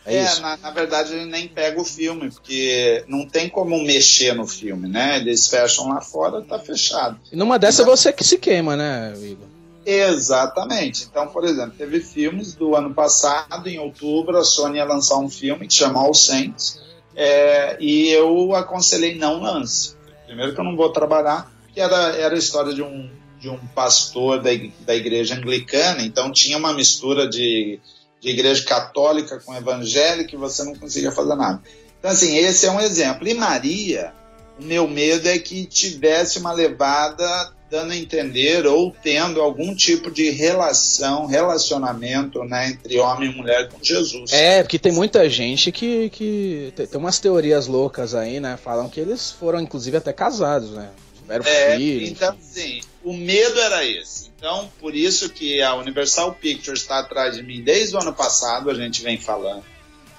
É, 0.06 0.16
É, 0.16 0.24
isso. 0.24 0.40
na, 0.40 0.56
na 0.58 0.70
verdade, 0.70 1.12
ele 1.14 1.26
nem 1.26 1.48
pega 1.48 1.80
o 1.80 1.84
filme, 1.84 2.30
porque 2.30 3.04
não 3.08 3.26
tem 3.26 3.48
como 3.48 3.82
mexer 3.82 4.34
no 4.34 4.46
filme, 4.46 4.88
né? 4.88 5.16
Eles 5.16 5.48
fecham 5.48 5.88
lá 5.88 6.00
fora, 6.00 6.40
tá 6.42 6.58
fechado. 6.58 7.18
E 7.32 7.36
numa 7.36 7.58
dessa 7.58 7.82
é 7.82 7.84
você 7.84 8.12
que 8.12 8.24
se 8.24 8.38
queima, 8.38 8.76
né, 8.76 9.12
Igor? 9.16 9.47
Exatamente. 9.90 11.06
Então, 11.10 11.28
por 11.28 11.46
exemplo, 11.46 11.72
teve 11.78 12.00
filmes 12.00 12.52
do 12.52 12.76
ano 12.76 12.92
passado, 12.92 13.66
em 13.66 13.78
outubro, 13.78 14.36
a 14.36 14.44
Sony 14.44 14.76
ia 14.76 14.84
lançar 14.84 15.16
um 15.16 15.30
filme 15.30 15.66
que 15.66 15.72
chama 15.72 15.98
All 15.98 16.12
Saints, 16.12 16.78
é, 17.16 17.74
e 17.80 18.10
eu 18.10 18.54
aconselhei 18.54 19.16
não 19.16 19.40
lance. 19.40 19.96
Primeiro 20.26 20.54
que 20.54 20.60
eu 20.60 20.64
não 20.64 20.76
vou 20.76 20.92
trabalhar, 20.92 21.50
que 21.72 21.80
era, 21.80 22.14
era 22.16 22.34
a 22.34 22.38
história 22.38 22.74
de 22.74 22.82
um, 22.82 23.08
de 23.40 23.48
um 23.48 23.56
pastor 23.68 24.42
da, 24.42 24.50
da 24.80 24.94
igreja 24.94 25.36
anglicana, 25.36 26.02
então 26.02 26.30
tinha 26.30 26.58
uma 26.58 26.74
mistura 26.74 27.26
de, 27.26 27.80
de 28.20 28.28
igreja 28.28 28.62
católica 28.64 29.40
com 29.40 29.54
evangélica 29.54 30.34
e 30.34 30.38
você 30.38 30.64
não 30.64 30.74
conseguia 30.74 31.12
fazer 31.12 31.34
nada. 31.34 31.62
Então, 31.98 32.10
assim, 32.10 32.36
esse 32.36 32.66
é 32.66 32.70
um 32.70 32.78
exemplo. 32.78 33.26
E 33.26 33.32
Maria, 33.32 34.12
o 34.60 34.64
meu 34.64 34.86
medo 34.86 35.26
é 35.26 35.38
que 35.38 35.64
tivesse 35.64 36.38
uma 36.38 36.52
levada 36.52 37.56
dando 37.70 37.92
a 37.92 37.96
entender 37.96 38.66
ou 38.66 38.94
tendo 39.02 39.40
algum 39.40 39.74
tipo 39.74 40.10
de 40.10 40.30
relação, 40.30 41.26
relacionamento 41.26 42.42
né, 42.44 42.70
entre 42.70 42.98
homem 42.98 43.30
e 43.30 43.34
mulher 43.34 43.68
com 43.68 43.78
Jesus. 43.82 44.32
É, 44.32 44.62
porque 44.62 44.78
tem 44.78 44.92
muita 44.92 45.28
gente 45.28 45.70
que, 45.70 46.10
que 46.10 46.72
tem, 46.74 46.88
umas 46.94 47.18
teorias 47.18 47.66
loucas 47.66 48.14
aí, 48.14 48.40
né? 48.40 48.56
Falam 48.56 48.88
que 48.88 48.98
eles 48.98 49.30
foram, 49.30 49.60
inclusive, 49.60 49.96
até 49.96 50.12
casados, 50.12 50.70
né? 50.70 50.90
Tiveram 51.20 51.44
É, 51.44 51.76
filhos. 51.76 52.08
então, 52.10 52.36
assim, 52.40 52.80
o 53.04 53.12
medo 53.12 53.58
era 53.60 53.84
esse. 53.84 54.30
Então, 54.36 54.70
por 54.80 54.94
isso 54.94 55.28
que 55.28 55.60
a 55.60 55.74
Universal 55.74 56.32
Pictures 56.34 56.80
está 56.80 57.00
atrás 57.00 57.36
de 57.36 57.42
mim 57.42 57.62
desde 57.62 57.96
o 57.96 58.00
ano 58.00 58.14
passado, 58.14 58.70
a 58.70 58.74
gente 58.74 59.02
vem 59.02 59.18
falando. 59.18 59.64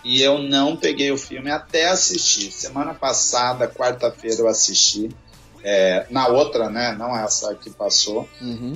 E 0.03 0.21
eu 0.21 0.37
não 0.39 0.75
peguei 0.75 1.11
o 1.11 1.17
filme 1.17 1.49
até 1.49 1.87
assistir. 1.89 2.51
Semana 2.51 2.93
passada, 2.93 3.67
quarta-feira, 3.67 4.41
eu 4.41 4.47
assisti. 4.47 5.09
É, 5.63 6.05
na 6.09 6.27
outra, 6.27 6.69
né? 6.69 6.95
Não 6.97 7.15
essa 7.17 7.53
que 7.55 7.69
passou. 7.69 8.27
Uhum. 8.41 8.75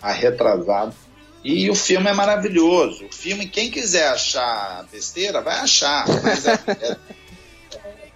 a 0.00 0.12
retrasado. 0.12 0.94
E 1.44 1.68
o 1.68 1.74
filme 1.74 2.08
é 2.08 2.12
maravilhoso. 2.12 3.06
O 3.06 3.12
filme, 3.12 3.46
quem 3.46 3.70
quiser 3.70 4.08
achar 4.08 4.84
besteira, 4.92 5.40
vai 5.40 5.58
achar. 5.58 6.06
Mas 6.22 6.46
é, 6.46 6.52
é- 6.52 6.82
é- 6.92 6.96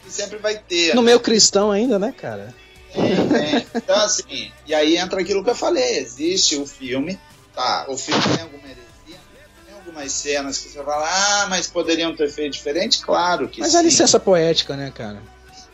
sempre 0.08 0.38
vai 0.38 0.56
ter. 0.56 0.94
No 0.94 1.02
né? 1.02 1.06
meio 1.06 1.20
cristão 1.20 1.70
ainda, 1.70 1.98
né, 1.98 2.12
cara? 2.16 2.54
Tem, 2.92 3.28
tem. 3.28 3.66
Então, 3.74 3.96
assim, 3.96 4.52
e 4.66 4.74
aí 4.74 4.96
entra 4.96 5.20
aquilo 5.20 5.42
que 5.42 5.50
eu 5.50 5.54
falei: 5.54 5.98
existe 5.98 6.56
o 6.56 6.66
filme, 6.66 7.18
tá? 7.54 7.86
O 7.88 7.96
filme 7.96 8.22
tem 8.22 8.42
alguma 8.42 8.64
heresia, 8.64 9.20
tem 9.66 9.74
algumas 9.74 10.12
cenas 10.12 10.58
que 10.58 10.68
você 10.68 10.82
fala, 10.82 11.06
ah, 11.08 11.46
mas 11.48 11.66
poderiam 11.66 12.14
ter 12.14 12.30
feito 12.30 12.52
diferente? 12.52 13.00
Claro 13.00 13.48
que 13.48 13.60
Mas 13.60 13.72
sim. 13.72 13.78
a 13.78 13.82
licença 13.82 14.20
poética, 14.20 14.76
né, 14.76 14.92
cara? 14.94 15.20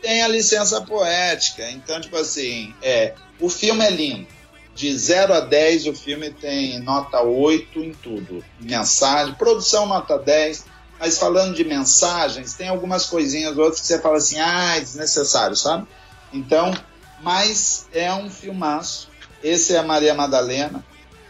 Tem 0.03 0.21
a 0.21 0.27
licença 0.27 0.81
poética. 0.81 1.71
Então, 1.71 1.99
tipo 1.99 2.17
assim, 2.17 2.75
é, 2.83 3.13
o 3.39 3.49
filme 3.49 3.83
é 3.83 3.89
lindo. 3.89 4.27
De 4.75 4.95
0 4.95 5.33
a 5.33 5.39
10, 5.39 5.87
o 5.87 5.93
filme 5.93 6.29
tem 6.29 6.79
nota 6.79 7.21
8 7.21 7.79
em 7.79 7.93
tudo. 7.93 8.43
Mensagem, 8.59 9.33
produção 9.35 9.85
nota 9.87 10.17
10. 10.19 10.65
Mas 10.99 11.17
falando 11.17 11.55
de 11.55 11.63
mensagens, 11.63 12.53
tem 12.53 12.67
algumas 12.67 13.05
coisinhas 13.05 13.57
outras 13.57 13.81
que 13.81 13.87
você 13.87 13.99
fala 13.99 14.17
assim, 14.17 14.39
ah, 14.39 14.75
é 14.77 14.79
desnecessário, 14.79 15.55
sabe? 15.55 15.87
Então, 16.31 16.73
mas 17.21 17.87
é 17.93 18.13
um 18.13 18.29
filmaço. 18.29 19.09
Esse 19.43 19.73
é 19.73 19.79
a 19.79 19.83
Maria 19.83 20.13
Madalena. 20.13 20.83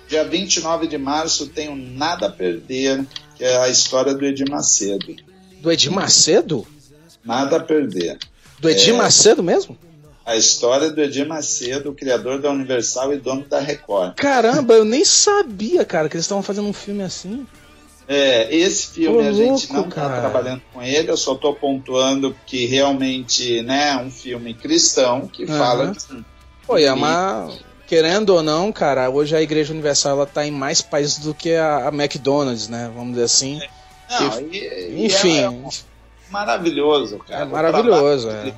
Dia 0.07 0.23
29 0.23 0.87
de 0.87 0.97
março 0.97 1.47
tenho 1.47 1.75
Nada 1.75 2.27
a 2.27 2.31
Perder, 2.31 3.05
que 3.35 3.43
é 3.43 3.57
a 3.57 3.69
história 3.69 4.13
do 4.13 4.25
Edir 4.25 4.49
Macedo. 4.49 5.15
Do 5.59 5.71
Edir 5.71 5.91
Macedo? 5.91 6.67
Nada 7.23 7.57
a 7.57 7.59
Perder. 7.59 8.19
Do 8.59 8.69
Edir 8.69 8.93
Macedo 8.93 9.43
mesmo? 9.43 9.77
A 10.25 10.35
história 10.37 10.89
do 10.89 11.01
Edir 11.01 11.27
Macedo, 11.27 11.93
criador 11.93 12.39
da 12.41 12.49
Universal 12.49 13.13
e 13.13 13.17
dono 13.17 13.45
da 13.45 13.59
Record. 13.59 14.15
Caramba, 14.15 14.73
eu 14.75 14.85
nem 14.85 15.03
sabia, 15.03 15.83
cara, 15.83 16.07
que 16.07 16.15
eles 16.15 16.25
estavam 16.25 16.41
fazendo 16.43 16.67
um 16.67 16.73
filme 16.73 17.03
assim. 17.03 17.45
É, 18.07 18.53
esse 18.53 18.87
filme 18.87 19.17
Ô, 19.17 19.21
a 19.21 19.31
gente 19.31 19.67
louco, 19.67 19.73
não 19.73 19.87
está 19.87 20.19
trabalhando 20.19 20.61
com 20.73 20.81
ele, 20.81 21.09
eu 21.09 21.15
só 21.17 21.33
estou 21.33 21.55
pontuando 21.55 22.35
que 22.45 22.65
realmente 22.65 23.61
né, 23.61 23.91
é 23.91 23.97
um 23.97 24.11
filme 24.11 24.53
cristão 24.53 25.27
que 25.27 25.43
Aham. 25.43 25.57
fala 25.57 25.91
de 25.91 26.25
Pô, 26.65 26.77
e 26.77 26.83
é 26.85 26.91
uma. 26.93 27.49
Querendo 27.85 28.29
ou 28.31 28.41
não, 28.41 28.71
cara, 28.71 29.09
hoje 29.09 29.35
a 29.35 29.41
Igreja 29.41 29.73
Universal 29.73 30.13
ela 30.13 30.25
tá 30.25 30.45
em 30.45 30.51
mais 30.51 30.81
países 30.81 31.19
do 31.19 31.33
que 31.33 31.53
a, 31.53 31.89
a 31.89 31.93
McDonald's, 31.93 32.67
né? 32.69 32.89
Vamos 32.95 33.11
dizer 33.11 33.25
assim. 33.25 33.61
Não, 34.09 34.39
e- 34.41 34.57
e 34.97 35.05
Enfim, 35.05 35.37
é, 35.37 35.41
é 35.43 35.49
maravilhoso, 36.33 37.19
cara. 37.19 37.43
é 37.43 37.45
maravilhoso. 37.45 38.29
É. 38.29 38.53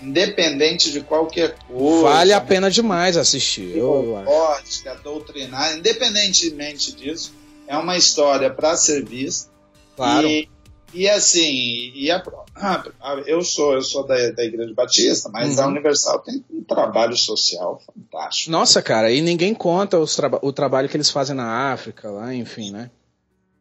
Independente 0.00 0.90
de 0.92 1.00
qualquer 1.00 1.56
coisa. 1.68 2.02
Vale 2.02 2.32
a 2.32 2.40
pena 2.40 2.70
demais 2.70 3.16
assistir. 3.16 3.76
Eu, 3.76 4.04
eu 4.04 4.16
acho. 4.18 4.30
Ótica, 4.30 4.94
doutrinar, 5.02 5.76
independentemente 5.76 6.92
disso, 6.94 7.32
é 7.66 7.76
uma 7.76 7.96
história 7.96 8.50
para 8.50 8.76
ser 8.76 9.04
vista. 9.04 9.50
Claro. 9.96 10.26
E, 10.26 10.48
e 10.92 11.08
assim, 11.08 11.92
e 11.94 12.10
a, 12.10 12.22
ah, 12.56 12.84
eu 13.26 13.42
sou 13.42 13.72
eu 13.74 13.82
sou 13.82 14.06
da, 14.06 14.14
da 14.32 14.44
Igreja 14.44 14.74
Batista, 14.74 15.28
mas 15.32 15.56
Uhum. 15.56 15.64
a 15.64 15.66
Universal 15.68 16.18
tem 16.20 16.44
um 16.50 16.62
trabalho 16.62 17.16
social 17.16 17.80
fantástico. 17.86 18.50
Nossa, 18.50 18.82
cara, 18.82 19.10
e 19.10 19.20
ninguém 19.20 19.54
conta 19.54 19.98
os 19.98 20.14
traba- 20.16 20.40
o 20.42 20.52
trabalho 20.52 20.88
que 20.88 20.96
eles 20.96 21.10
fazem 21.10 21.34
na 21.36 21.72
África, 21.72 22.10
lá, 22.10 22.34
enfim, 22.34 22.70
né? 22.70 22.90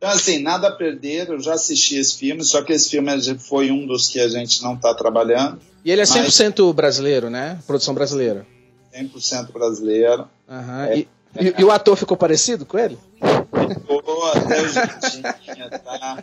Então, 0.04 0.12
assim, 0.12 0.40
nada 0.40 0.68
a 0.68 0.72
perder, 0.74 1.30
eu 1.30 1.40
já 1.40 1.54
assisti 1.54 1.96
esse 1.96 2.18
filme, 2.18 2.44
só 2.44 2.62
que 2.62 2.74
esse 2.74 2.90
filme 2.90 3.10
foi 3.40 3.72
um 3.72 3.88
dos 3.88 4.10
que 4.10 4.20
a 4.20 4.28
gente 4.28 4.62
não 4.62 4.74
está 4.76 4.94
trabalhando, 4.94 5.62
E 5.86 5.90
ele 5.92 6.02
é 6.02 6.06
Mas- 6.06 6.34
100% 6.34 6.74
brasileiro, 6.74 7.30
né? 7.30 7.58
Produção 7.66 7.94
brasileira. 7.94 8.46
100% 8.94 9.54
brasileiro. 9.54 10.28
Aham. 10.50 10.86
É. 10.88 10.98
E, 10.98 11.08
e- 11.40 11.54
e 11.58 11.64
o 11.64 11.72
ator 11.72 11.96
ficou 11.96 12.18
parecido 12.18 12.66
com 12.66 12.78
ele? 12.78 12.98
Ficou 13.16 14.26
até 14.34 14.62
o 14.62 14.68
jeitinho, 14.68 15.70
tá? 15.70 16.22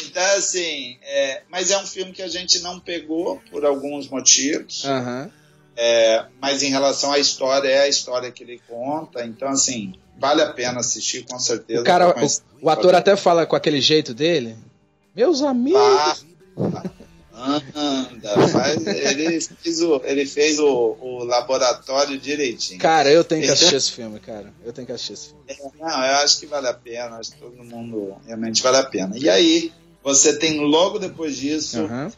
Então, 0.00 0.22
assim, 0.36 0.96
é, 1.02 1.42
mas 1.50 1.72
é 1.72 1.78
um 1.78 1.86
filme 1.88 2.12
que 2.12 2.22
a 2.22 2.28
gente 2.28 2.60
não 2.60 2.78
pegou 2.78 3.42
por 3.50 3.64
alguns 3.64 4.08
motivos. 4.08 4.84
É, 5.76 6.26
mas 6.40 6.62
em 6.62 6.70
relação 6.70 7.10
à 7.12 7.18
história, 7.18 7.68
é 7.68 7.80
a 7.80 7.88
história 7.88 8.30
que 8.30 8.44
ele 8.44 8.60
conta. 8.68 9.24
Então, 9.24 9.48
assim, 9.48 9.94
vale 10.20 10.42
a 10.42 10.52
pena 10.52 10.80
assistir, 10.80 11.24
com 11.24 11.38
certeza. 11.38 11.80
O 11.80 11.84
cara, 11.84 12.14
o, 12.14 12.66
o 12.66 12.70
ator 12.70 12.94
até 12.94 13.16
fala 13.16 13.46
com 13.46 13.56
aquele 13.56 13.80
jeito 13.80 14.12
dele. 14.12 14.56
Meus 15.16 15.42
amigos. 15.42 15.80
Tá. 16.54 16.84
Anda, 17.74 18.48
faz, 18.48 18.86
ele 18.86 19.40
fez, 19.40 19.80
o, 19.80 19.98
ele 20.04 20.26
fez 20.26 20.58
o, 20.58 20.94
o 21.00 21.24
laboratório 21.24 22.18
direitinho. 22.18 22.78
Cara, 22.78 23.10
eu 23.10 23.24
tenho 23.24 23.42
que 23.42 23.48
assistir 23.50 23.76
esse 23.76 23.92
filme, 23.92 24.20
cara. 24.20 24.52
Eu 24.62 24.74
tenho 24.74 24.86
que 24.86 24.92
assistir 24.92 25.14
esse 25.14 25.28
filme. 25.28 25.42
É, 25.48 25.56
não, 25.78 25.88
eu 25.88 26.16
acho 26.16 26.38
que 26.38 26.44
vale 26.44 26.68
a 26.68 26.74
pena, 26.74 27.16
acho 27.16 27.32
que 27.32 27.38
todo 27.38 27.64
mundo 27.64 28.14
realmente 28.26 28.62
vale 28.62 28.76
a 28.76 28.82
pena. 28.82 29.16
E 29.16 29.26
aí, 29.30 29.72
você 30.04 30.38
tem 30.38 30.60
logo 30.60 30.98
depois 30.98 31.34
disso, 31.34 31.80
Aham. 31.80 32.12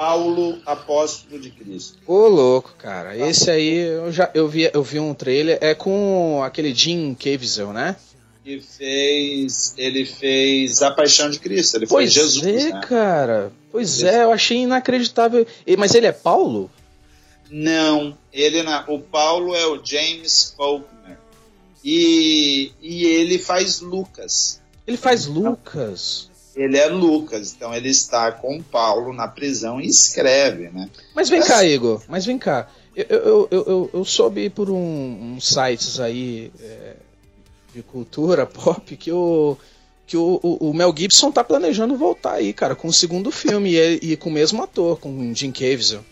Paulo, 0.00 0.58
apóstolo 0.64 1.38
de 1.38 1.50
Cristo. 1.50 1.98
Ô, 2.06 2.26
louco, 2.26 2.74
cara. 2.78 3.14
Esse 3.18 3.50
aí, 3.50 3.80
eu 3.80 4.10
já 4.10 4.30
eu 4.32 4.48
vi, 4.48 4.70
eu 4.72 4.82
vi 4.82 4.98
um 4.98 5.12
trailer. 5.12 5.58
É 5.60 5.74
com 5.74 6.42
aquele 6.42 6.74
Jim 6.74 7.14
Caviezel, 7.14 7.70
né? 7.70 7.94
Que 8.42 8.62
fez. 8.62 9.74
Ele 9.76 10.06
fez 10.06 10.80
a 10.80 10.90
paixão 10.90 11.28
de 11.28 11.38
Cristo. 11.38 11.76
Ele 11.76 11.86
foi 11.86 12.04
Pois 12.04 12.14
Jesus, 12.14 12.46
é, 12.46 12.72
né? 12.72 12.80
cara. 12.88 13.52
Pois 13.70 14.00
Ele- 14.00 14.08
é, 14.08 14.24
eu 14.24 14.32
achei 14.32 14.56
inacreditável. 14.62 15.46
Mas 15.76 15.94
ele 15.94 16.06
é 16.06 16.12
Paulo? 16.12 16.70
Não, 17.50 18.16
ele 18.32 18.62
o 18.88 19.00
Paulo 19.00 19.54
é 19.54 19.66
o 19.66 19.84
James 19.84 20.54
Faulkner. 20.56 21.18
E, 21.84 22.72
e 22.80 23.04
ele 23.04 23.38
faz 23.38 23.80
Lucas. 23.80 24.62
Ele 24.86 24.96
faz 24.96 25.26
Lucas. 25.26 26.29
Ele 26.54 26.76
é 26.76 26.86
Lucas, 26.86 27.54
então 27.54 27.72
ele 27.74 27.88
está 27.88 28.32
com 28.32 28.60
Paulo 28.60 29.12
na 29.12 29.28
prisão 29.28 29.80
e 29.80 29.86
escreve, 29.86 30.68
né? 30.68 30.88
Mas 31.14 31.28
vem 31.28 31.40
cá, 31.40 31.64
Igor. 31.64 32.02
Mas 32.08 32.26
vem 32.26 32.38
cá. 32.38 32.68
Eu, 32.94 33.06
eu, 33.08 33.48
eu, 33.50 33.90
eu, 33.94 34.04
soube 34.04 34.50
por 34.50 34.68
um, 34.68 35.34
uns 35.36 35.46
sites 35.46 36.00
aí 36.00 36.50
é, 36.60 36.96
de 37.72 37.82
cultura 37.82 38.44
pop 38.46 38.96
que 38.96 39.12
o 39.12 39.56
que 40.06 40.16
o, 40.16 40.40
o, 40.42 40.70
o 40.70 40.74
Mel 40.74 40.92
Gibson 40.96 41.30
tá 41.30 41.44
planejando 41.44 41.96
voltar 41.96 42.32
aí, 42.32 42.52
cara, 42.52 42.74
com 42.74 42.88
o 42.88 42.92
segundo 42.92 43.30
filme 43.30 43.76
e, 43.76 44.12
e 44.12 44.16
com 44.16 44.28
o 44.28 44.32
mesmo 44.32 44.60
ator, 44.60 44.98
com 44.98 45.08
o 45.08 45.34
Jim 45.34 45.52
Caviezel. 45.52 46.04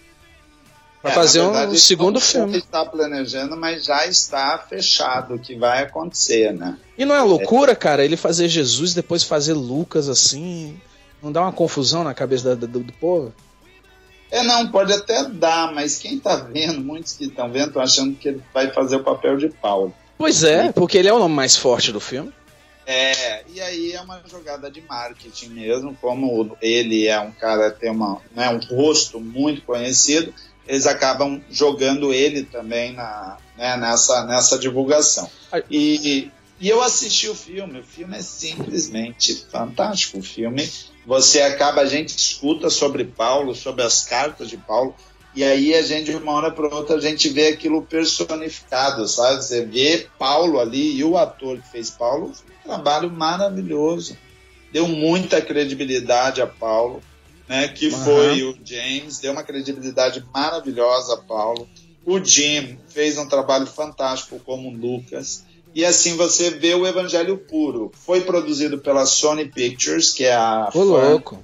Pra 1.00 1.12
É, 1.12 1.14
fazer 1.14 1.38
na 1.42 1.48
um 1.48 1.52
verdade, 1.52 1.78
segundo 1.80 2.20
filme. 2.20 2.58
está 2.58 2.84
planejando, 2.84 3.56
mas 3.56 3.84
já 3.84 4.04
está 4.06 4.58
fechado 4.58 5.34
o 5.34 5.38
que 5.38 5.54
vai 5.56 5.82
acontecer, 5.84 6.52
né? 6.52 6.76
E 6.96 7.04
não 7.04 7.14
é 7.14 7.22
loucura, 7.22 7.76
cara, 7.76 8.04
ele 8.04 8.16
fazer 8.16 8.48
Jesus 8.48 8.92
e 8.92 8.94
depois 8.96 9.22
fazer 9.22 9.52
Lucas 9.52 10.08
assim? 10.08 10.76
Não 11.22 11.30
dá 11.30 11.42
uma 11.42 11.52
confusão 11.52 12.02
na 12.02 12.14
cabeça 12.14 12.56
da- 12.56 12.66
do, 12.66 12.80
do 12.80 12.92
povo? 12.94 13.32
É, 14.30 14.42
não, 14.42 14.68
pode 14.70 14.92
até 14.92 15.24
dar, 15.24 15.72
mas 15.72 15.98
quem 15.98 16.18
tá 16.18 16.36
vendo, 16.36 16.80
muitos 16.80 17.12
que 17.14 17.24
estão 17.26 17.50
vendo, 17.50 17.68
estão 17.68 17.80
achando 17.82 18.14
que 18.16 18.28
ele 18.28 18.42
vai 18.52 18.70
fazer 18.72 18.96
o 18.96 19.02
papel 19.04 19.36
de 19.36 19.48
Paulo. 19.48 19.94
Pois 20.18 20.42
é, 20.42 20.72
porque 20.72 20.98
ele 20.98 21.08
é 21.08 21.12
o 21.12 21.18
nome 21.18 21.34
mais 21.34 21.56
forte 21.56 21.92
do 21.92 22.00
filme. 22.00 22.32
É, 22.84 23.44
e 23.54 23.60
aí 23.60 23.92
é 23.92 24.00
uma 24.00 24.20
jogada 24.28 24.70
de 24.70 24.80
marketing 24.80 25.50
mesmo, 25.50 25.96
como 26.00 26.56
ele 26.60 27.06
é 27.06 27.20
um 27.20 27.30
cara, 27.30 27.70
tem 27.70 27.90
uma, 27.90 28.20
né, 28.34 28.48
um 28.50 28.58
rosto 28.74 29.20
muito 29.20 29.62
conhecido, 29.62 30.32
eles 30.68 30.86
acabam 30.86 31.40
jogando 31.50 32.12
ele 32.12 32.44
também 32.44 32.92
na, 32.92 33.38
né, 33.56 33.76
nessa, 33.78 34.24
nessa 34.26 34.58
divulgação. 34.58 35.28
E, 35.70 36.30
e 36.60 36.68
eu 36.68 36.82
assisti 36.82 37.28
o 37.28 37.34
filme, 37.34 37.80
o 37.80 37.84
filme 37.84 38.18
é 38.18 38.22
simplesmente 38.22 39.46
fantástico. 39.50 40.18
O 40.18 40.22
filme, 40.22 40.68
você 41.06 41.40
acaba, 41.40 41.80
a 41.80 41.86
gente 41.86 42.16
escuta 42.16 42.68
sobre 42.68 43.04
Paulo, 43.04 43.54
sobre 43.54 43.82
as 43.82 44.04
cartas 44.04 44.50
de 44.50 44.58
Paulo, 44.58 44.94
e 45.34 45.42
aí 45.42 45.74
a 45.74 45.82
gente, 45.82 46.10
de 46.10 46.16
uma 46.16 46.32
hora 46.32 46.50
para 46.50 46.74
outra, 46.74 46.96
a 46.96 47.00
gente 47.00 47.28
vê 47.28 47.48
aquilo 47.48 47.82
personificado, 47.82 49.06
sabe? 49.08 49.42
Você 49.42 49.64
vê 49.64 50.06
Paulo 50.18 50.58
ali 50.58 50.96
e 50.96 51.04
o 51.04 51.16
ator 51.16 51.58
que 51.60 51.70
fez 51.70 51.90
Paulo, 51.90 52.32
um 52.64 52.68
trabalho 52.68 53.10
maravilhoso. 53.10 54.16
Deu 54.72 54.86
muita 54.86 55.40
credibilidade 55.40 56.42
a 56.42 56.46
Paulo, 56.46 57.00
né? 57.48 57.68
Que 57.68 57.88
Aham. 57.88 58.04
foi 58.04 58.42
o 58.42 58.56
James, 58.64 59.18
deu 59.18 59.32
uma 59.32 59.42
credibilidade 59.42 60.24
maravilhosa 60.34 61.14
a 61.14 61.16
Paulo. 61.18 61.68
O 62.04 62.22
Jim 62.22 62.78
fez 62.88 63.18
um 63.18 63.28
trabalho 63.28 63.66
fantástico 63.66 64.40
como 64.44 64.70
Lucas. 64.70 65.44
E 65.74 65.84
assim 65.84 66.16
você 66.16 66.50
vê 66.50 66.74
o 66.74 66.86
Evangelho 66.86 67.36
Puro. 67.38 67.92
Foi 67.94 68.22
produzido 68.22 68.78
pela 68.78 69.04
Sony 69.06 69.44
Pictures, 69.46 70.10
que 70.12 70.24
é 70.24 70.34
a 70.34 70.70
Ô, 70.74 70.82
louco. 70.82 71.42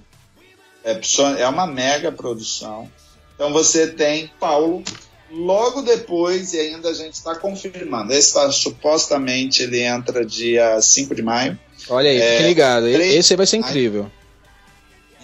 é, 0.82 0.98
é 1.38 1.48
uma 1.48 1.66
mega 1.66 2.10
produção. 2.10 2.90
Então 3.34 3.52
você 3.52 3.86
tem 3.88 4.30
Paulo. 4.40 4.82
Logo 5.30 5.82
depois, 5.82 6.52
e 6.52 6.60
ainda 6.60 6.90
a 6.90 6.94
gente 6.94 7.14
está 7.14 7.34
confirmando, 7.34 8.12
esse 8.12 8.32
tá, 8.32 8.50
supostamente 8.52 9.62
ele 9.64 9.80
entra 9.80 10.24
dia 10.24 10.80
5 10.80 11.12
de 11.14 11.22
maio. 11.22 11.58
Olha 11.88 12.08
aí, 12.08 12.18
É, 12.18 12.36
fique 12.36 12.48
ligado. 12.48 12.84
três- 12.84 13.14
Esse 13.16 13.32
aí 13.32 13.36
vai 13.36 13.46
ser 13.46 13.56
incrível. 13.56 14.10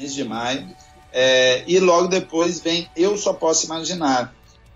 15 0.00 0.14
de 0.14 0.24
maio. 0.24 0.66
É, 1.12 1.64
e 1.66 1.78
logo 1.78 2.08
depois 2.08 2.60
vem 2.60 2.88
Eu 2.96 3.16
Só 3.16 3.32
Posso 3.32 3.66
Imaginar. 3.66 4.34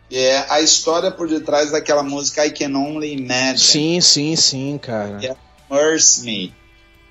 Que 0.08 0.18
é 0.18 0.46
a 0.50 0.60
história 0.60 1.10
por 1.10 1.28
detrás 1.28 1.70
daquela 1.70 2.02
música 2.02 2.44
I 2.44 2.50
Can 2.50 2.76
Only 2.76 3.14
Imagine. 3.14 3.58
Sim, 3.58 4.00
sim, 4.00 4.37
sim, 4.37 4.78
cara. 4.78 5.18
É. 5.24 5.34
Mercy 5.70 6.24
Me. 6.24 6.54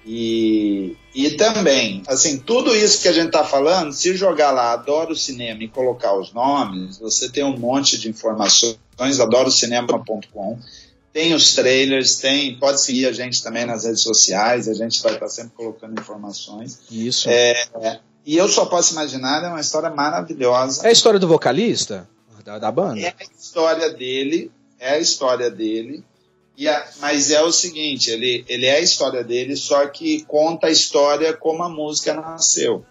E, 0.06 0.97
e 1.15 1.32
também, 1.32 2.04
assim, 2.08 2.38
tudo 2.38 2.76
isso 2.76 3.02
que 3.02 3.08
a 3.08 3.13
gente 3.13 3.32
tá 3.32 3.43
falando, 3.43 3.93
se 3.93 4.15
jogar 4.15 4.52
lá 4.52 4.73
Adoro 4.73 5.15
Cinema 5.15 5.63
e 5.63 5.67
colocar 5.69 6.13
os 6.13 6.34
nomes, 6.34 6.97
você 6.97 7.30
tem 7.30 7.43
um 7.43 7.58
monte 7.58 7.97
de 7.97 8.10
informações, 8.10 8.78
adorocinema.com. 8.99 10.60
Tem 11.13 11.34
os 11.36 11.54
trailers, 11.54 12.15
tem, 12.15 12.58
pode 12.58 12.82
seguir 12.82 13.06
a 13.06 13.12
gente 13.12 13.41
também 13.43 13.65
nas 13.65 13.86
redes 13.86 14.02
sociais, 14.02 14.67
a 14.67 14.73
gente 14.73 14.99
vai 15.04 15.13
estar 15.13 15.30
sempre 15.30 15.52
colocando 15.56 15.99
informações. 15.99 16.80
Isso. 16.89 17.30
É, 17.30 17.99
e 18.26 18.36
eu 18.36 18.49
só 18.49 18.65
posso 18.65 18.93
imaginar, 18.93 19.43
é 19.43 19.47
uma 19.47 19.62
história 19.62 19.91
maravilhosa. 19.91 20.84
É 20.86 20.89
a 20.89 20.91
história 20.91 21.19
do 21.19 21.28
vocalista 21.28 22.10
da, 22.43 22.58
da 22.58 22.71
banda? 22.71 22.99
É 22.99 23.10
a 23.10 23.23
história 23.39 23.89
dele, 23.93 24.52
é 24.80 24.93
a 24.95 24.99
história 24.99 25.52
dele. 25.52 26.04
E 26.58 26.67
a- 26.67 26.88
mas 26.99 27.30
é 27.32 27.41
o 27.43 27.52
seguinte, 27.52 28.10
ele, 28.10 28.43
ele 28.47 28.65
é 28.65 28.78
a 28.78 28.80
história 28.80 29.23
dele, 29.23 29.56
só 29.56 29.86
que 29.88 30.23
conta 30.26 30.67
a 30.67 30.71
história 30.71 31.32
como 31.34 31.62
a 31.63 31.69
música 31.69 32.13
nasceu. 32.15 32.84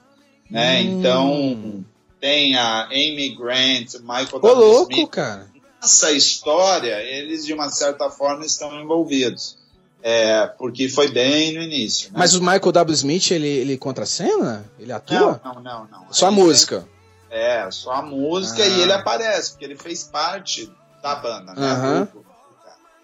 Né? 0.51 0.81
Hum. 0.83 0.99
Então 0.99 1.85
tem 2.21 2.55
a 2.57 2.85
Amy 2.87 3.35
Grant, 3.37 3.95
Michael 4.01 4.41
Ô, 4.43 4.53
louco, 4.53 4.93
Smith. 4.93 5.11
cara. 5.11 5.51
Nessa 5.83 6.13
história, 6.13 7.03
eles 7.03 7.45
de 7.45 7.53
uma 7.53 7.69
certa 7.69 8.09
forma 8.09 8.47
estão 8.47 8.81
envolvidos. 8.81 9.59
É, 10.05 10.47
porque 10.59 10.89
foi 10.89 11.09
bem 11.13 11.55
no 11.55 11.63
início. 11.63 12.09
né? 12.13 12.19
Mas 12.19 12.35
o 12.35 12.41
Michael 12.41 12.73
W. 12.73 12.95
Smith, 12.95 13.31
ele, 13.31 13.47
ele 13.49 13.77
contracena? 13.77 14.65
Ele 14.79 14.89
não, 14.89 14.97
atua? 14.97 15.41
não, 15.45 15.55
não, 15.63 15.87
não. 15.87 16.07
Só 16.13 16.27
a 16.27 16.31
música. 16.31 16.87
É, 17.31 17.69
só 17.71 17.93
a 17.93 18.03
música 18.03 18.63
Ah. 18.63 18.67
e 18.67 18.81
ele 18.83 18.93
aparece, 18.93 19.51
porque 19.53 19.65
ele 19.65 19.77
fez 19.77 20.03
parte 20.05 20.71
da 21.03 21.15
banda, 21.17 21.55
né? 21.55 22.09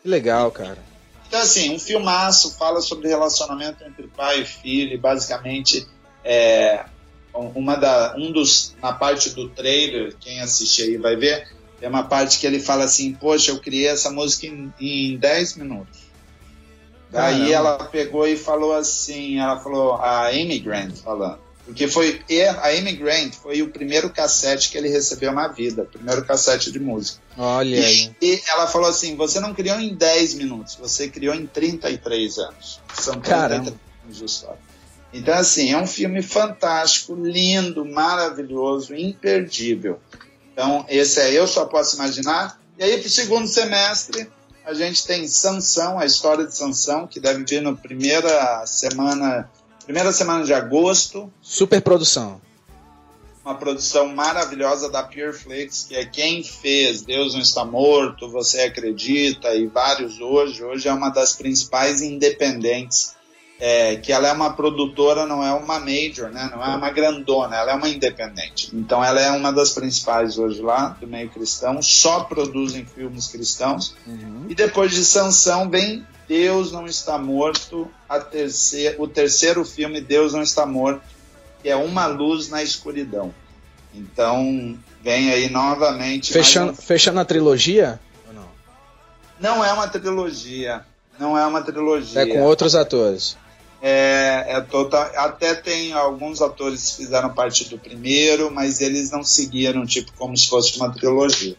Que 0.02 0.08
legal, 0.08 0.50
cara. 0.50 0.78
Então, 1.26 1.40
assim, 1.40 1.74
um 1.74 1.78
filmaço 1.78 2.56
fala 2.56 2.80
sobre 2.80 3.08
relacionamento 3.08 3.84
entre 3.84 4.06
pai 4.08 4.40
e 4.40 4.44
filho, 4.44 4.92
e 4.94 4.98
basicamente 4.98 5.86
é 6.24 6.84
uma 7.32 7.76
da, 7.76 8.14
um 8.16 8.32
dos, 8.32 8.74
na 8.82 8.92
parte 8.92 9.30
do 9.30 9.48
trailer, 9.50 10.16
quem 10.18 10.40
assistir 10.40 10.82
aí 10.82 10.96
vai 10.96 11.14
ver, 11.14 11.48
é 11.80 11.88
uma 11.88 12.02
parte 12.02 12.38
que 12.38 12.46
ele 12.46 12.60
fala 12.60 12.84
assim, 12.84 13.12
poxa, 13.12 13.50
eu 13.50 13.60
criei 13.60 13.88
essa 13.88 14.10
música 14.10 14.46
em, 14.46 14.72
em 14.80 15.16
10 15.16 15.56
minutos. 15.56 16.08
Daí 17.10 17.34
Caramba. 17.34 17.52
ela 17.52 17.84
pegou 17.84 18.26
e 18.26 18.36
falou 18.36 18.74
assim, 18.74 19.38
ela 19.38 19.58
falou, 19.60 19.94
a 19.94 20.28
Amy 20.28 20.58
Grant 20.58 20.96
falando, 20.96 21.38
porque 21.68 21.86
foi, 21.86 22.22
e 22.28 22.42
a 22.42 22.68
Amy 22.68 22.94
Grant 22.94 23.34
foi 23.34 23.60
o 23.60 23.68
primeiro 23.68 24.08
cassete 24.08 24.70
que 24.70 24.78
ele 24.78 24.88
recebeu 24.88 25.32
na 25.32 25.48
vida, 25.48 25.82
o 25.82 25.86
primeiro 25.86 26.24
cassete 26.24 26.72
de 26.72 26.80
música. 26.80 27.20
Olha 27.36 27.78
aí. 27.78 28.10
E 28.22 28.42
ela 28.48 28.66
falou 28.66 28.88
assim: 28.88 29.16
você 29.16 29.38
não 29.38 29.52
criou 29.52 29.78
em 29.78 29.94
10 29.94 30.34
minutos, 30.34 30.76
você 30.76 31.08
criou 31.08 31.34
em 31.34 31.46
33 31.46 32.38
anos. 32.38 32.80
São 32.94 33.20
33 33.20 33.28
Caramba. 33.28 33.74
anos 34.02 34.16
de 34.16 34.24
história. 34.24 34.58
Então, 35.12 35.34
assim, 35.34 35.70
é 35.70 35.76
um 35.76 35.86
filme 35.86 36.22
fantástico, 36.22 37.14
lindo, 37.14 37.84
maravilhoso, 37.84 38.94
imperdível. 38.94 40.00
Então, 40.58 40.84
esse 40.88 41.20
é 41.20 41.32
Eu 41.32 41.46
Só 41.46 41.66
Posso 41.66 41.94
Imaginar. 41.94 42.60
E 42.76 42.82
aí, 42.82 42.98
para 42.98 43.06
o 43.06 43.10
segundo 43.10 43.46
semestre, 43.46 44.28
a 44.66 44.74
gente 44.74 45.06
tem 45.06 45.28
Sansão, 45.28 46.00
a 46.00 46.04
história 46.04 46.44
de 46.44 46.52
Sansão, 46.52 47.06
que 47.06 47.20
deve 47.20 47.44
vir 47.44 47.62
na 47.62 47.74
primeira 47.74 48.66
semana, 48.66 49.48
primeira 49.84 50.12
semana 50.12 50.44
de 50.44 50.52
agosto 50.52 51.32
Super 51.40 51.80
produção. 51.80 52.40
uma 53.44 53.54
produção 53.54 54.08
maravilhosa 54.08 54.90
da 54.90 55.04
Pureflix, 55.04 55.86
que 55.88 55.94
é 55.94 56.04
quem 56.04 56.42
fez 56.42 57.02
Deus 57.02 57.34
Não 57.34 57.40
Está 57.40 57.64
Morto, 57.64 58.28
Você 58.28 58.62
Acredita 58.62 59.54
e 59.54 59.68
vários 59.68 60.18
hoje. 60.18 60.64
Hoje 60.64 60.88
é 60.88 60.92
uma 60.92 61.10
das 61.10 61.34
principais 61.34 62.02
independentes, 62.02 63.14
é, 63.60 63.96
que 63.96 64.12
ela 64.12 64.28
é 64.28 64.32
uma 64.32 64.52
produtora, 64.52 65.26
não 65.26 65.44
é 65.44 65.52
uma 65.52 65.80
major, 65.80 66.30
né? 66.30 66.48
não 66.52 66.64
é 66.64 66.76
uma 66.76 66.90
grandona, 66.90 67.56
ela 67.56 67.72
é 67.72 67.74
uma 67.74 67.88
independente. 67.88 68.70
Então 68.72 69.04
ela 69.04 69.20
é 69.20 69.30
uma 69.30 69.52
das 69.52 69.70
principais 69.70 70.38
hoje 70.38 70.62
lá, 70.62 70.96
do 71.00 71.06
meio 71.06 71.28
cristão, 71.28 71.82
só 71.82 72.20
produzem 72.20 72.84
filmes 72.84 73.26
cristãos. 73.26 73.96
Uhum. 74.06 74.46
E 74.48 74.54
depois 74.54 74.92
de 74.92 75.04
Sansão 75.04 75.68
vem 75.68 76.06
Deus 76.28 76.70
Não 76.70 76.86
Está 76.86 77.18
Morto, 77.18 77.90
a 78.08 78.20
terceira, 78.20 78.94
o 78.98 79.08
terceiro 79.08 79.64
filme 79.64 80.00
Deus 80.00 80.32
Não 80.32 80.42
Está 80.42 80.64
Morto, 80.64 81.02
que 81.62 81.68
é 81.68 81.74
Uma 81.74 82.06
Luz 82.06 82.48
na 82.48 82.62
Escuridão. 82.62 83.34
Então, 83.92 84.78
vem 85.02 85.32
aí 85.32 85.50
novamente. 85.50 86.32
Fechando, 86.32 86.72
um... 86.72 86.74
fechando 86.76 87.18
a 87.18 87.24
trilogia? 87.24 87.98
Não? 88.32 88.48
Não 89.40 89.64
é 89.64 89.72
uma 89.72 89.88
trilogia. 89.88 90.84
Não 91.18 91.36
é 91.36 91.44
uma 91.44 91.62
trilogia. 91.62 92.20
É 92.20 92.26
com 92.26 92.42
outros 92.42 92.76
atores. 92.76 93.36
É, 93.80 94.44
é 94.48 94.60
total, 94.60 95.08
até 95.16 95.54
tem 95.54 95.92
alguns 95.92 96.42
atores 96.42 96.90
que 96.90 96.96
fizeram 97.04 97.32
parte 97.32 97.68
do 97.68 97.78
primeiro, 97.78 98.50
mas 98.50 98.80
eles 98.80 99.10
não 99.10 99.22
seguiram 99.22 99.86
tipo 99.86 100.12
como 100.14 100.36
se 100.36 100.48
fosse 100.48 100.76
uma 100.76 100.92
trilogia. 100.92 101.56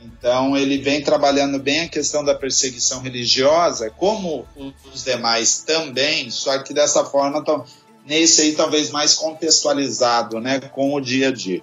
Então 0.00 0.56
ele 0.56 0.78
vem 0.78 1.02
trabalhando 1.02 1.58
bem 1.58 1.80
a 1.80 1.88
questão 1.88 2.24
da 2.24 2.34
perseguição 2.34 3.00
religiosa, 3.00 3.90
como 3.90 4.46
os 4.92 5.04
demais 5.04 5.62
também, 5.66 6.30
só 6.30 6.58
que 6.62 6.72
dessa 6.72 7.04
forma 7.04 7.44
nesse 8.06 8.40
aí 8.40 8.52
talvez 8.52 8.90
mais 8.90 9.14
contextualizado, 9.14 10.40
né, 10.40 10.60
com 10.60 10.94
o 10.94 11.00
dia 11.00 11.28
a 11.28 11.32
dia. 11.32 11.62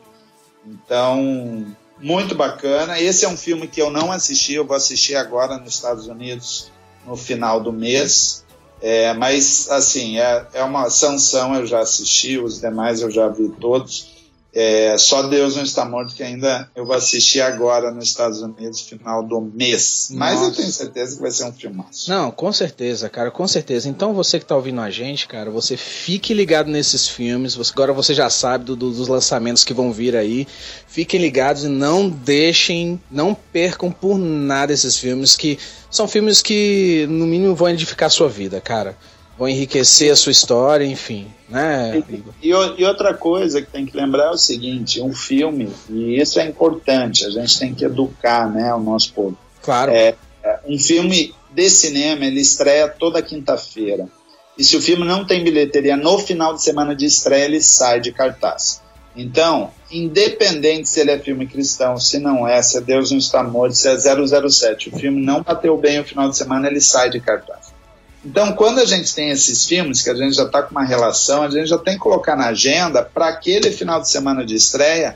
Então 0.65 1.65
muito 1.97 2.35
bacana. 2.35 2.99
Esse 2.99 3.25
é 3.25 3.29
um 3.29 3.37
filme 3.37 3.67
que 3.67 3.81
eu 3.81 3.89
não 3.89 4.11
assisti, 4.11 4.53
eu 4.53 4.65
vou 4.67 4.75
assistir 4.75 5.15
agora 5.15 5.57
nos 5.57 5.73
Estados 5.73 6.07
Unidos 6.07 6.71
no 7.05 7.15
final 7.15 7.59
do 7.59 7.71
mês. 7.71 8.44
É, 8.79 9.13
mas, 9.13 9.69
assim, 9.69 10.17
é, 10.19 10.47
é 10.53 10.63
uma 10.63 10.89
sanção, 10.89 11.55
eu 11.55 11.65
já 11.65 11.79
assisti, 11.79 12.37
os 12.37 12.59
demais 12.59 13.01
eu 13.01 13.09
já 13.09 13.27
vi 13.29 13.49
todos. 13.49 14.14
É, 14.57 14.97
só 14.97 15.23
Deus 15.23 15.57
não 15.57 15.63
está 15.63 15.83
morto, 15.83 16.15
que 16.15 16.23
ainda 16.23 16.69
eu 16.73 16.85
vou 16.85 16.95
assistir 16.95 17.41
agora 17.41 17.91
nos 17.91 18.05
Estados 18.05 18.41
Unidos, 18.41 18.79
final 18.79 19.21
do 19.21 19.41
mês. 19.41 20.07
Mas 20.11 20.35
Nossa. 20.35 20.45
eu 20.45 20.55
tenho 20.55 20.71
certeza 20.71 21.15
que 21.17 21.21
vai 21.21 21.31
ser 21.31 21.43
um 21.43 21.51
filmaço. 21.51 22.09
Não, 22.09 22.31
com 22.31 22.53
certeza, 22.53 23.09
cara, 23.09 23.29
com 23.29 23.45
certeza. 23.45 23.89
Então 23.89 24.13
você 24.13 24.39
que 24.39 24.45
está 24.45 24.55
ouvindo 24.55 24.79
a 24.79 24.89
gente, 24.89 25.27
cara, 25.27 25.51
você 25.51 25.75
fique 25.75 26.33
ligado 26.33 26.71
nesses 26.71 27.05
filmes. 27.05 27.53
Você, 27.53 27.73
agora 27.73 27.91
você 27.91 28.13
já 28.13 28.29
sabe 28.29 28.63
do, 28.63 28.77
do, 28.77 28.91
dos 28.91 29.09
lançamentos 29.09 29.65
que 29.65 29.73
vão 29.73 29.91
vir 29.91 30.15
aí. 30.15 30.47
Fiquem 30.87 31.19
ligados 31.19 31.65
e 31.65 31.67
não 31.67 32.07
deixem, 32.07 32.97
não 33.11 33.35
percam 33.35 33.91
por 33.91 34.17
nada 34.17 34.71
esses 34.71 34.97
filmes, 34.97 35.35
que 35.35 35.59
são 35.91 36.07
filmes 36.07 36.41
que, 36.41 37.05
no 37.09 37.27
mínimo, 37.27 37.55
vão 37.55 37.67
edificar 37.67 38.07
a 38.07 38.09
sua 38.09 38.29
vida, 38.29 38.61
cara 38.61 38.95
vão 39.37 39.47
enriquecer 39.47 40.11
a 40.11 40.15
sua 40.15 40.31
história, 40.31 40.85
enfim, 40.85 41.27
né? 41.49 42.03
E, 42.41 42.49
e, 42.49 42.53
e, 42.77 42.85
outra 42.85 43.13
coisa 43.13 43.61
que 43.61 43.69
tem 43.69 43.85
que 43.85 43.95
lembrar 43.95 44.27
é 44.27 44.29
o 44.31 44.37
seguinte, 44.37 45.01
um 45.01 45.13
filme, 45.13 45.71
e 45.89 46.19
isso 46.19 46.39
é 46.39 46.45
importante, 46.45 47.25
a 47.25 47.29
gente 47.29 47.59
tem 47.59 47.73
que 47.73 47.85
educar, 47.85 48.49
né, 48.49 48.73
o 48.73 48.79
nosso 48.79 49.13
povo. 49.13 49.37
Claro. 49.61 49.91
É, 49.91 50.15
é 50.43 50.59
um 50.65 50.79
filme 50.79 51.33
de 51.53 51.69
cinema, 51.69 52.25
ele 52.25 52.41
estreia 52.41 52.87
toda 52.87 53.21
quinta-feira. 53.21 54.07
E 54.57 54.63
se 54.63 54.77
o 54.77 54.81
filme 54.81 55.05
não 55.05 55.25
tem 55.25 55.43
bilheteria 55.43 55.97
no 55.97 56.17
final 56.19 56.53
de 56.53 56.63
semana 56.63 56.95
de 56.95 57.05
estreia, 57.05 57.45
ele 57.45 57.61
sai 57.61 57.99
de 57.99 58.11
cartaz. 58.11 58.81
Então, 59.15 59.71
independente 59.89 60.89
se 60.89 60.99
ele 60.99 61.11
é 61.11 61.19
filme 61.19 61.47
cristão, 61.47 61.97
se 61.97 62.19
não 62.19 62.47
é, 62.47 62.61
se 62.61 62.77
é 62.77 62.81
Deus 62.81 63.11
não 63.11 63.17
está 63.17 63.41
morto, 63.43 63.75
se 63.75 63.87
é 63.87 63.97
007, 63.97 64.89
o 64.89 64.97
filme 64.97 65.21
não 65.21 65.41
bateu 65.41 65.77
bem 65.77 65.99
o 65.99 66.03
final 66.03 66.29
de 66.29 66.37
semana, 66.37 66.67
ele 66.67 66.81
sai 66.81 67.09
de 67.09 67.19
cartaz. 67.19 67.64
Então, 68.25 68.53
quando 68.53 68.79
a 68.79 68.85
gente 68.85 69.13
tem 69.13 69.29
esses 69.29 69.65
filmes, 69.65 70.01
que 70.01 70.09
a 70.09 70.15
gente 70.15 70.35
já 70.35 70.43
está 70.43 70.63
com 70.63 70.71
uma 70.71 70.83
relação, 70.83 71.43
a 71.43 71.49
gente 71.49 71.67
já 71.67 71.77
tem 71.77 71.93
que 71.93 71.99
colocar 71.99 72.35
na 72.35 72.47
agenda 72.47 73.03
para 73.03 73.27
aquele 73.27 73.71
final 73.71 74.01
de 74.01 74.09
semana 74.09 74.43
de 74.43 74.55
estreia 74.55 75.15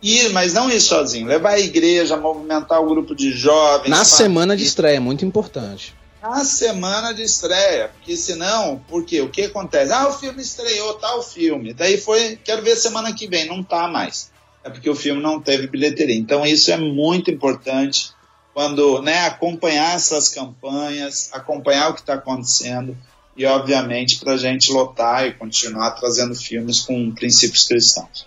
ir, 0.00 0.30
mas 0.32 0.54
não 0.54 0.70
ir 0.70 0.80
sozinho, 0.80 1.26
levar 1.26 1.54
a 1.54 1.60
igreja, 1.60 2.16
movimentar 2.16 2.80
o 2.80 2.86
grupo 2.86 3.12
de 3.14 3.32
jovens. 3.32 3.90
Na 3.90 4.04
semana 4.04 4.56
de 4.56 4.62
estreia, 4.62 4.98
é 4.98 5.00
muito 5.00 5.24
importante. 5.24 5.94
Na 6.22 6.44
semana 6.44 7.12
de 7.12 7.22
estreia, 7.22 7.88
porque 7.88 8.16
senão, 8.16 8.80
porque 8.88 9.20
o 9.20 9.28
que 9.28 9.42
acontece? 9.42 9.92
Ah, 9.92 10.08
o 10.08 10.12
filme 10.12 10.40
estreou, 10.40 10.94
tal 10.94 11.18
tá 11.18 11.24
filme. 11.24 11.74
Daí 11.74 11.98
foi, 11.98 12.38
quero 12.42 12.62
ver 12.62 12.76
semana 12.76 13.12
que 13.12 13.26
vem, 13.26 13.46
não 13.48 13.62
tá 13.62 13.88
mais. 13.88 14.30
É 14.62 14.70
porque 14.70 14.88
o 14.88 14.94
filme 14.94 15.20
não 15.20 15.40
teve 15.40 15.66
bilheteria. 15.66 16.16
Então 16.16 16.46
isso 16.46 16.70
é 16.70 16.76
muito 16.76 17.30
importante 17.30 18.13
quando 18.54 19.02
né, 19.02 19.26
acompanhar 19.26 19.96
essas 19.96 20.28
campanhas, 20.28 21.28
acompanhar 21.32 21.90
o 21.90 21.94
que 21.94 22.00
está 22.00 22.14
acontecendo 22.14 22.96
e, 23.36 23.44
obviamente, 23.44 24.20
para 24.20 24.34
a 24.34 24.36
gente 24.36 24.72
lotar 24.72 25.26
e 25.26 25.34
continuar 25.34 25.90
trazendo 25.90 26.36
filmes 26.36 26.80
com 26.80 27.12
princípios 27.12 27.66
cristãos. 27.66 28.26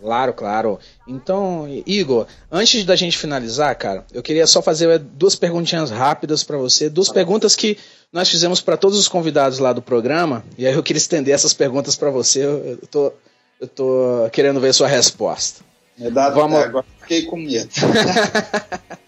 Claro, 0.00 0.32
claro. 0.32 0.78
Então, 1.06 1.66
Igor, 1.86 2.26
antes 2.50 2.84
da 2.84 2.96
gente 2.96 3.18
finalizar, 3.18 3.74
cara, 3.76 4.04
eu 4.12 4.22
queria 4.22 4.46
só 4.46 4.62
fazer 4.62 4.98
duas 4.98 5.34
perguntinhas 5.34 5.90
rápidas 5.90 6.42
para 6.42 6.56
você, 6.56 6.88
duas 6.88 7.10
perguntas 7.10 7.54
que 7.54 7.78
nós 8.12 8.30
fizemos 8.30 8.60
para 8.60 8.76
todos 8.76 8.98
os 8.98 9.08
convidados 9.08 9.58
lá 9.58 9.72
do 9.72 9.82
programa, 9.82 10.44
e 10.56 10.66
aí 10.66 10.74
eu 10.74 10.82
queria 10.82 10.98
estender 10.98 11.34
essas 11.34 11.52
perguntas 11.52 11.96
para 11.96 12.10
você. 12.10 12.44
Eu 12.44 12.86
tô, 12.90 13.12
eu 13.60 13.68
tô 13.68 14.30
querendo 14.32 14.60
ver 14.60 14.72
sua 14.72 14.88
resposta. 14.88 15.62
Me 15.98 16.10
dá 16.10 16.30
Vamos... 16.30 16.58
agora 16.58 16.84
fiquei 17.00 17.22
com 17.22 17.36
medo. 17.36 17.70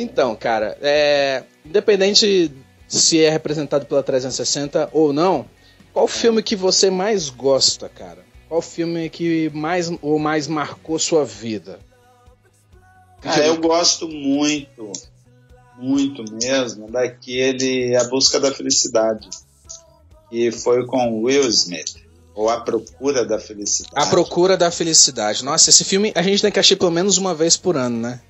Então, 0.00 0.34
cara, 0.34 0.78
é, 0.80 1.44
independente 1.64 2.50
se 2.88 3.22
é 3.22 3.28
representado 3.28 3.84
pela 3.84 4.02
360 4.02 4.88
ou 4.92 5.12
não, 5.12 5.44
qual 5.92 6.08
filme 6.08 6.42
que 6.42 6.56
você 6.56 6.90
mais 6.90 7.28
gosta, 7.28 7.88
cara? 7.88 8.24
Qual 8.48 8.62
filme 8.62 9.10
que 9.10 9.50
mais 9.50 9.92
ou 10.00 10.18
mais 10.18 10.48
marcou 10.48 10.98
sua 10.98 11.24
vida? 11.24 11.78
Cara, 13.20 13.46
eu 13.46 13.60
gosto 13.60 14.08
muito, 14.08 14.90
muito 15.78 16.24
mesmo, 16.32 16.90
daquele 16.90 17.94
A 17.94 18.04
Busca 18.04 18.40
da 18.40 18.50
Felicidade, 18.50 19.28
que 20.30 20.50
foi 20.50 20.86
com 20.86 21.22
Will 21.22 21.46
Smith. 21.48 21.96
Ou 22.34 22.48
A 22.48 22.60
Procura 22.60 23.26
da 23.26 23.38
Felicidade. 23.38 23.94
A 23.94 24.06
Procura 24.06 24.56
da 24.56 24.70
Felicidade. 24.70 25.44
Nossa, 25.44 25.68
esse 25.68 25.84
filme 25.84 26.10
a 26.14 26.22
gente 26.22 26.40
tem 26.40 26.50
que 26.50 26.58
assistir 26.58 26.76
pelo 26.76 26.90
menos 26.90 27.18
uma 27.18 27.34
vez 27.34 27.56
por 27.56 27.76
ano, 27.76 27.98
né? 27.98 28.20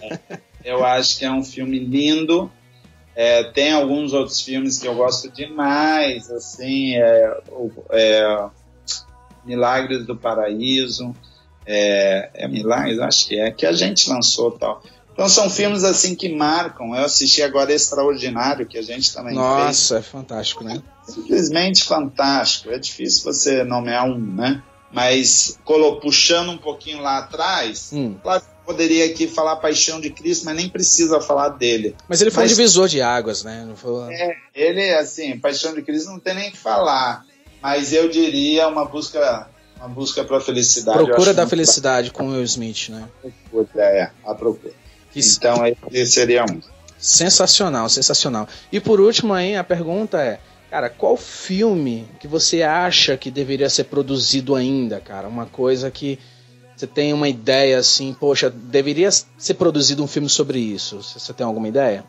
É. 0.00 0.40
Eu 0.64 0.84
acho 0.84 1.18
que 1.18 1.24
é 1.24 1.30
um 1.30 1.44
filme 1.44 1.78
lindo. 1.78 2.50
É, 3.14 3.44
tem 3.44 3.72
alguns 3.72 4.12
outros 4.12 4.40
filmes 4.40 4.78
que 4.78 4.86
eu 4.86 4.94
gosto 4.94 5.30
demais, 5.30 6.30
assim, 6.30 6.94
é, 6.94 7.36
é 7.90 8.48
Milagres 9.44 10.06
do 10.06 10.16
Paraíso, 10.16 11.14
é, 11.66 12.30
é 12.34 12.48
Milagres, 12.48 12.98
acho 12.98 13.28
que 13.28 13.38
é, 13.38 13.50
que 13.50 13.66
a 13.66 13.72
gente 13.72 14.08
lançou 14.08 14.52
tal. 14.52 14.82
Então 15.12 15.28
são 15.28 15.50
filmes 15.50 15.84
assim 15.84 16.14
que 16.14 16.34
marcam. 16.34 16.94
Eu 16.94 17.04
assisti 17.04 17.42
agora 17.42 17.72
Extraordinário, 17.72 18.66
que 18.66 18.78
a 18.78 18.82
gente 18.82 19.12
também 19.12 19.34
Nossa, 19.34 19.96
fez. 19.96 20.06
é 20.06 20.10
fantástico, 20.10 20.64
né? 20.64 20.82
Simplesmente 21.04 21.84
fantástico. 21.84 22.70
É 22.70 22.78
difícil 22.78 23.24
você 23.24 23.64
nomear 23.64 24.06
um, 24.06 24.16
né? 24.18 24.62
Mas 24.90 25.58
puxando 26.00 26.50
um 26.50 26.58
pouquinho 26.58 27.02
lá 27.02 27.18
atrás, 27.18 27.90
hum. 27.92 28.16
claro 28.22 28.42
poderia 28.70 29.06
aqui 29.06 29.26
falar 29.26 29.56
Paixão 29.56 30.00
de 30.00 30.10
Cristo, 30.10 30.44
mas 30.44 30.56
nem 30.56 30.68
precisa 30.68 31.20
falar 31.20 31.48
dele. 31.50 31.96
Mas 32.08 32.20
ele 32.22 32.30
foi 32.30 32.44
mas, 32.44 32.52
um 32.52 32.54
divisor 32.54 32.86
de 32.86 33.02
águas, 33.02 33.42
né? 33.42 33.68
Foi... 33.74 34.14
É, 34.14 34.36
ele, 34.54 34.94
assim, 34.94 35.36
Paixão 35.38 35.74
de 35.74 35.82
Cristo 35.82 36.10
não 36.10 36.20
tem 36.20 36.34
nem 36.34 36.48
o 36.48 36.52
que 36.52 36.58
falar. 36.58 37.26
Mas 37.60 37.92
eu 37.92 38.08
diria 38.08 38.68
uma 38.68 38.84
busca 38.84 39.48
uma 39.76 39.88
busca 39.88 40.22
para 40.22 40.36
a 40.36 40.40
felicidade. 40.40 41.04
Procura 41.04 41.34
da 41.34 41.46
felicidade 41.46 42.10
com 42.10 42.28
Will 42.28 42.44
Smith, 42.44 42.90
né? 42.90 43.08
É, 43.76 44.10
a 44.24 44.34
procura. 44.34 44.72
Então, 45.14 45.56
esse 45.90 46.12
seria 46.12 46.44
um. 46.44 46.60
Sensacional, 46.96 47.88
sensacional. 47.88 48.46
E 48.70 48.78
por 48.78 49.00
último 49.00 49.32
aí, 49.32 49.56
a 49.56 49.64
pergunta 49.64 50.20
é, 50.22 50.38
cara, 50.70 50.88
qual 50.88 51.16
filme 51.16 52.06
que 52.20 52.28
você 52.28 52.62
acha 52.62 53.16
que 53.16 53.30
deveria 53.30 53.68
ser 53.68 53.84
produzido 53.84 54.54
ainda, 54.54 55.00
cara? 55.00 55.26
Uma 55.26 55.46
coisa 55.46 55.90
que 55.90 56.18
você 56.80 56.86
tem 56.86 57.12
uma 57.12 57.28
ideia 57.28 57.78
assim, 57.78 58.16
poxa, 58.18 58.48
deveria 58.48 59.10
ser 59.10 59.54
produzido 59.54 60.02
um 60.02 60.06
filme 60.06 60.30
sobre 60.30 60.58
isso? 60.58 61.02
Você 61.02 61.30
tem 61.34 61.44
alguma 61.44 61.68
ideia? 61.68 62.04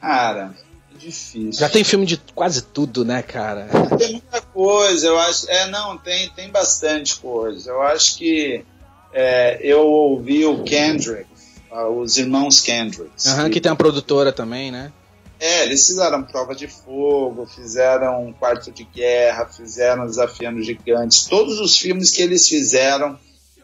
Cara, 0.00 0.56
é 0.92 0.98
difícil. 0.98 1.52
Já 1.52 1.68
tem 1.68 1.84
filme 1.84 2.04
de 2.04 2.16
quase 2.34 2.62
tudo, 2.62 3.04
né, 3.04 3.22
cara? 3.22 3.68
Tem 3.96 4.10
muita 4.12 4.40
coisa, 4.40 5.06
eu 5.06 5.18
acho. 5.20 5.48
É, 5.48 5.68
não, 5.68 5.96
tem, 5.96 6.28
tem 6.30 6.50
bastante 6.50 7.16
coisa. 7.20 7.70
Eu 7.70 7.82
acho 7.82 8.18
que 8.18 8.64
é, 9.12 9.60
eu 9.62 9.86
ouvi 9.86 10.44
o 10.44 10.64
Kendrick, 10.64 11.26
ah, 11.70 11.88
os 11.88 12.18
irmãos 12.18 12.60
Kendrick. 12.60 13.10
Uhum, 13.24 13.44
que, 13.44 13.50
que 13.50 13.60
tem 13.60 13.70
uma 13.70 13.76
produtora 13.76 14.32
também, 14.32 14.72
né? 14.72 14.92
É, 15.38 15.64
eles 15.64 15.86
fizeram 15.86 16.22
Prova 16.22 16.54
de 16.54 16.66
Fogo, 16.66 17.46
fizeram 17.46 18.34
Quarto 18.38 18.70
de 18.70 18.84
Guerra, 18.84 19.46
fizeram 19.46 20.06
Desafiando 20.06 20.62
Gigantes. 20.62 21.24
Todos 21.24 21.60
os 21.60 21.76
filmes 21.76 22.10
que 22.10 22.22
eles 22.22 22.48
fizeram 22.48 23.18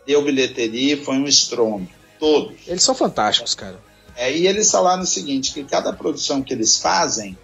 deu 0.06 0.22
bilheteria 0.22 1.02
foi 1.02 1.16
um 1.16 1.26
estrondo. 1.26 1.88
Todos. 2.18 2.56
Eles 2.66 2.82
são 2.82 2.94
fantásticos, 2.94 3.54
cara. 3.54 3.80
É, 4.14 4.30
e 4.37 4.46
eles 4.46 4.70
falaram 4.70 5.02
o 5.02 5.06
seguinte, 5.06 5.52
que 5.52 5.64
cada 5.64 5.92
produção 5.92 6.42
que 6.42 6.52
eles 6.52 6.76
fazem, 6.76 7.37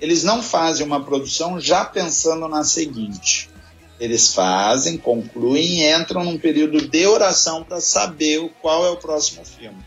eles 0.00 0.22
não 0.22 0.42
fazem 0.42 0.86
uma 0.86 1.04
produção 1.04 1.60
já 1.60 1.84
pensando 1.84 2.46
na 2.46 2.62
seguinte. 2.62 3.50
Eles 3.98 4.32
fazem, 4.32 4.96
concluem 4.96 5.80
e 5.80 5.92
entram 5.92 6.24
num 6.24 6.38
período 6.38 6.88
de 6.88 7.06
oração 7.06 7.62
para 7.62 7.80
saber 7.80 8.50
qual 8.60 8.86
é 8.86 8.90
o 8.90 8.96
próximo 8.96 9.44
filme. 9.44 9.78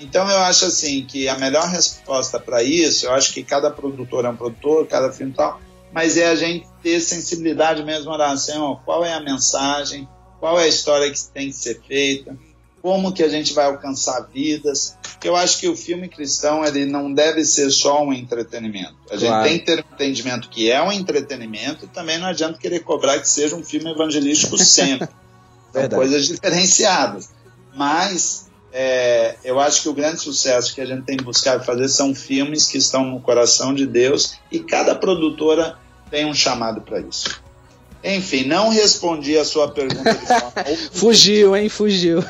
Então 0.00 0.28
eu 0.28 0.38
acho 0.38 0.64
assim 0.64 1.04
que 1.04 1.28
a 1.28 1.38
melhor 1.38 1.68
resposta 1.68 2.40
para 2.40 2.62
isso, 2.62 3.06
eu 3.06 3.12
acho 3.12 3.32
que 3.34 3.42
cada 3.42 3.70
produtor 3.70 4.24
é 4.24 4.30
um 4.30 4.36
produtor, 4.36 4.86
cada 4.86 5.12
filme 5.12 5.32
tal, 5.34 5.60
mas 5.92 6.16
é 6.16 6.28
a 6.28 6.34
gente 6.34 6.66
ter 6.82 7.00
sensibilidade 7.00 7.84
mesmo, 7.84 8.10
orar 8.10 8.30
assim, 8.30 8.56
ó, 8.56 8.76
qual 8.76 9.04
é 9.04 9.12
a 9.12 9.20
mensagem, 9.20 10.08
qual 10.38 10.58
é 10.58 10.64
a 10.64 10.68
história 10.68 11.10
que 11.10 11.20
tem 11.34 11.48
que 11.48 11.56
ser 11.56 11.80
feita, 11.86 12.36
como 12.80 13.12
que 13.12 13.22
a 13.22 13.28
gente 13.28 13.52
vai 13.52 13.66
alcançar 13.66 14.26
vidas. 14.32 14.96
Eu 15.22 15.36
acho 15.36 15.58
que 15.58 15.68
o 15.68 15.76
filme 15.76 16.08
cristão 16.08 16.64
ele 16.64 16.86
não 16.86 17.12
deve 17.12 17.44
ser 17.44 17.70
só 17.70 18.02
um 18.02 18.10
entretenimento. 18.10 18.94
A 19.10 19.16
gente 19.16 19.28
Claro. 19.28 19.44
tem 19.44 19.58
que 19.58 19.66
ter 19.66 19.84
um 19.84 19.94
entendimento 19.94 20.48
que 20.48 20.70
é 20.70 20.82
um 20.82 20.90
entretenimento, 20.90 21.86
também 21.88 22.16
não 22.18 22.26
adianta 22.26 22.58
querer 22.58 22.80
cobrar 22.80 23.18
que 23.18 23.28
seja 23.28 23.54
um 23.54 23.62
filme 23.62 23.90
evangelístico 23.90 24.56
sempre. 24.56 25.08
São 25.72 25.88
coisas 25.90 26.26
diferenciadas. 26.26 27.28
Mas 27.76 28.49
é, 28.72 29.36
eu 29.44 29.58
acho 29.58 29.82
que 29.82 29.88
o 29.88 29.92
grande 29.94 30.20
sucesso 30.20 30.74
que 30.74 30.80
a 30.80 30.86
gente 30.86 31.02
tem 31.04 31.16
buscado 31.16 31.64
fazer 31.64 31.88
são 31.88 32.14
filmes 32.14 32.66
que 32.68 32.78
estão 32.78 33.04
no 33.04 33.20
coração 33.20 33.74
de 33.74 33.86
Deus 33.86 34.34
e 34.50 34.60
cada 34.60 34.94
produtora 34.94 35.76
tem 36.10 36.24
um 36.26 36.34
chamado 36.34 36.80
para 36.80 37.00
isso. 37.00 37.42
Enfim, 38.02 38.44
não 38.44 38.70
respondi 38.70 39.36
a 39.36 39.44
sua 39.44 39.68
pergunta 39.70 40.14
de 40.14 40.26
forma 40.26 40.52
Fugiu, 40.92 41.54
hein? 41.54 41.68
Fugiu. 41.68 42.22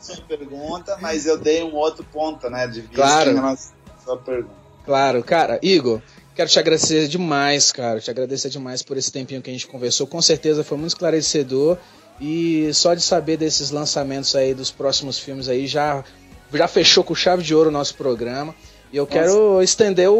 sua 0.00 0.16
pergunta, 0.26 0.96
mas 1.00 1.26
eu 1.26 1.36
dei 1.36 1.62
um 1.62 1.74
outro 1.74 2.04
ponto, 2.04 2.48
né, 2.48 2.66
de 2.66 2.80
vista 2.80 2.94
Claro. 2.96 3.30
em 3.30 3.34
relação 3.34 3.72
à 3.98 4.02
sua 4.02 4.16
pergunta. 4.16 4.54
Claro, 4.86 5.22
cara. 5.22 5.58
Igor, 5.62 6.00
quero 6.34 6.48
te 6.48 6.58
agradecer 6.58 7.06
demais, 7.06 7.70
cara. 7.70 8.00
Te 8.00 8.10
agradecer 8.10 8.48
demais 8.48 8.82
por 8.82 8.96
esse 8.96 9.12
tempinho 9.12 9.42
que 9.42 9.50
a 9.50 9.52
gente 9.52 9.66
conversou. 9.66 10.06
Com 10.06 10.22
certeza 10.22 10.64
foi 10.64 10.78
muito 10.78 10.90
esclarecedor. 10.92 11.76
E 12.20 12.70
só 12.72 12.94
de 12.94 13.02
saber 13.02 13.36
desses 13.36 13.70
lançamentos 13.70 14.34
aí 14.36 14.54
dos 14.54 14.70
próximos 14.70 15.18
filmes 15.18 15.48
aí 15.48 15.66
já, 15.66 16.04
já 16.52 16.68
fechou 16.68 17.02
com 17.02 17.14
chave 17.14 17.42
de 17.42 17.54
ouro 17.54 17.68
o 17.68 17.72
nosso 17.72 17.94
programa. 17.96 18.54
E 18.92 18.96
eu 18.96 19.04
Nossa. 19.04 19.18
quero 19.18 19.62
estender 19.62 20.10
o, 20.10 20.14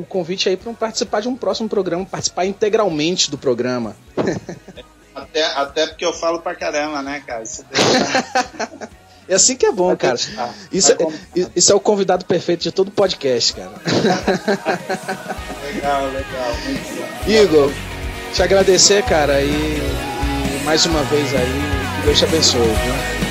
o 0.00 0.06
convite 0.08 0.48
aí 0.48 0.56
para 0.56 0.72
participar 0.74 1.20
de 1.22 1.28
um 1.28 1.34
próximo 1.36 1.68
programa, 1.68 2.04
participar 2.04 2.44
integralmente 2.44 3.30
do 3.30 3.38
programa. 3.38 3.96
Até, 5.14 5.44
até 5.44 5.86
porque 5.88 6.06
eu 6.06 6.12
falo 6.14 6.40
pra 6.40 6.54
caramba, 6.54 7.02
né, 7.02 7.22
cara? 7.26 7.42
Isso 7.42 7.62
deixa- 7.70 8.88
É 9.28 9.34
assim 9.34 9.54
que 9.56 9.66
é 9.66 9.70
bom, 9.70 9.94
cara. 9.94 10.16
Isso, 10.72 10.90
é- 10.92 10.96
isso 11.54 11.70
é 11.70 11.74
o 11.74 11.80
convidado 11.80 12.24
perfeito 12.24 12.62
de 12.62 12.72
todo 12.72 12.90
podcast, 12.90 13.52
cara. 13.52 13.72
Legal, 15.74 16.06
legal. 16.06 16.54
Muito. 16.64 17.30
Igor, 17.30 17.70
te 18.34 18.42
agradecer, 18.42 19.02
cara, 19.04 19.42
e 19.42 20.11
mais 20.64 20.86
uma 20.86 21.02
vez 21.04 21.34
aí, 21.34 21.62
que 21.96 22.06
Deus 22.06 22.18
te 22.18 22.24
abençoe, 22.24 22.60
viu? 22.60 23.21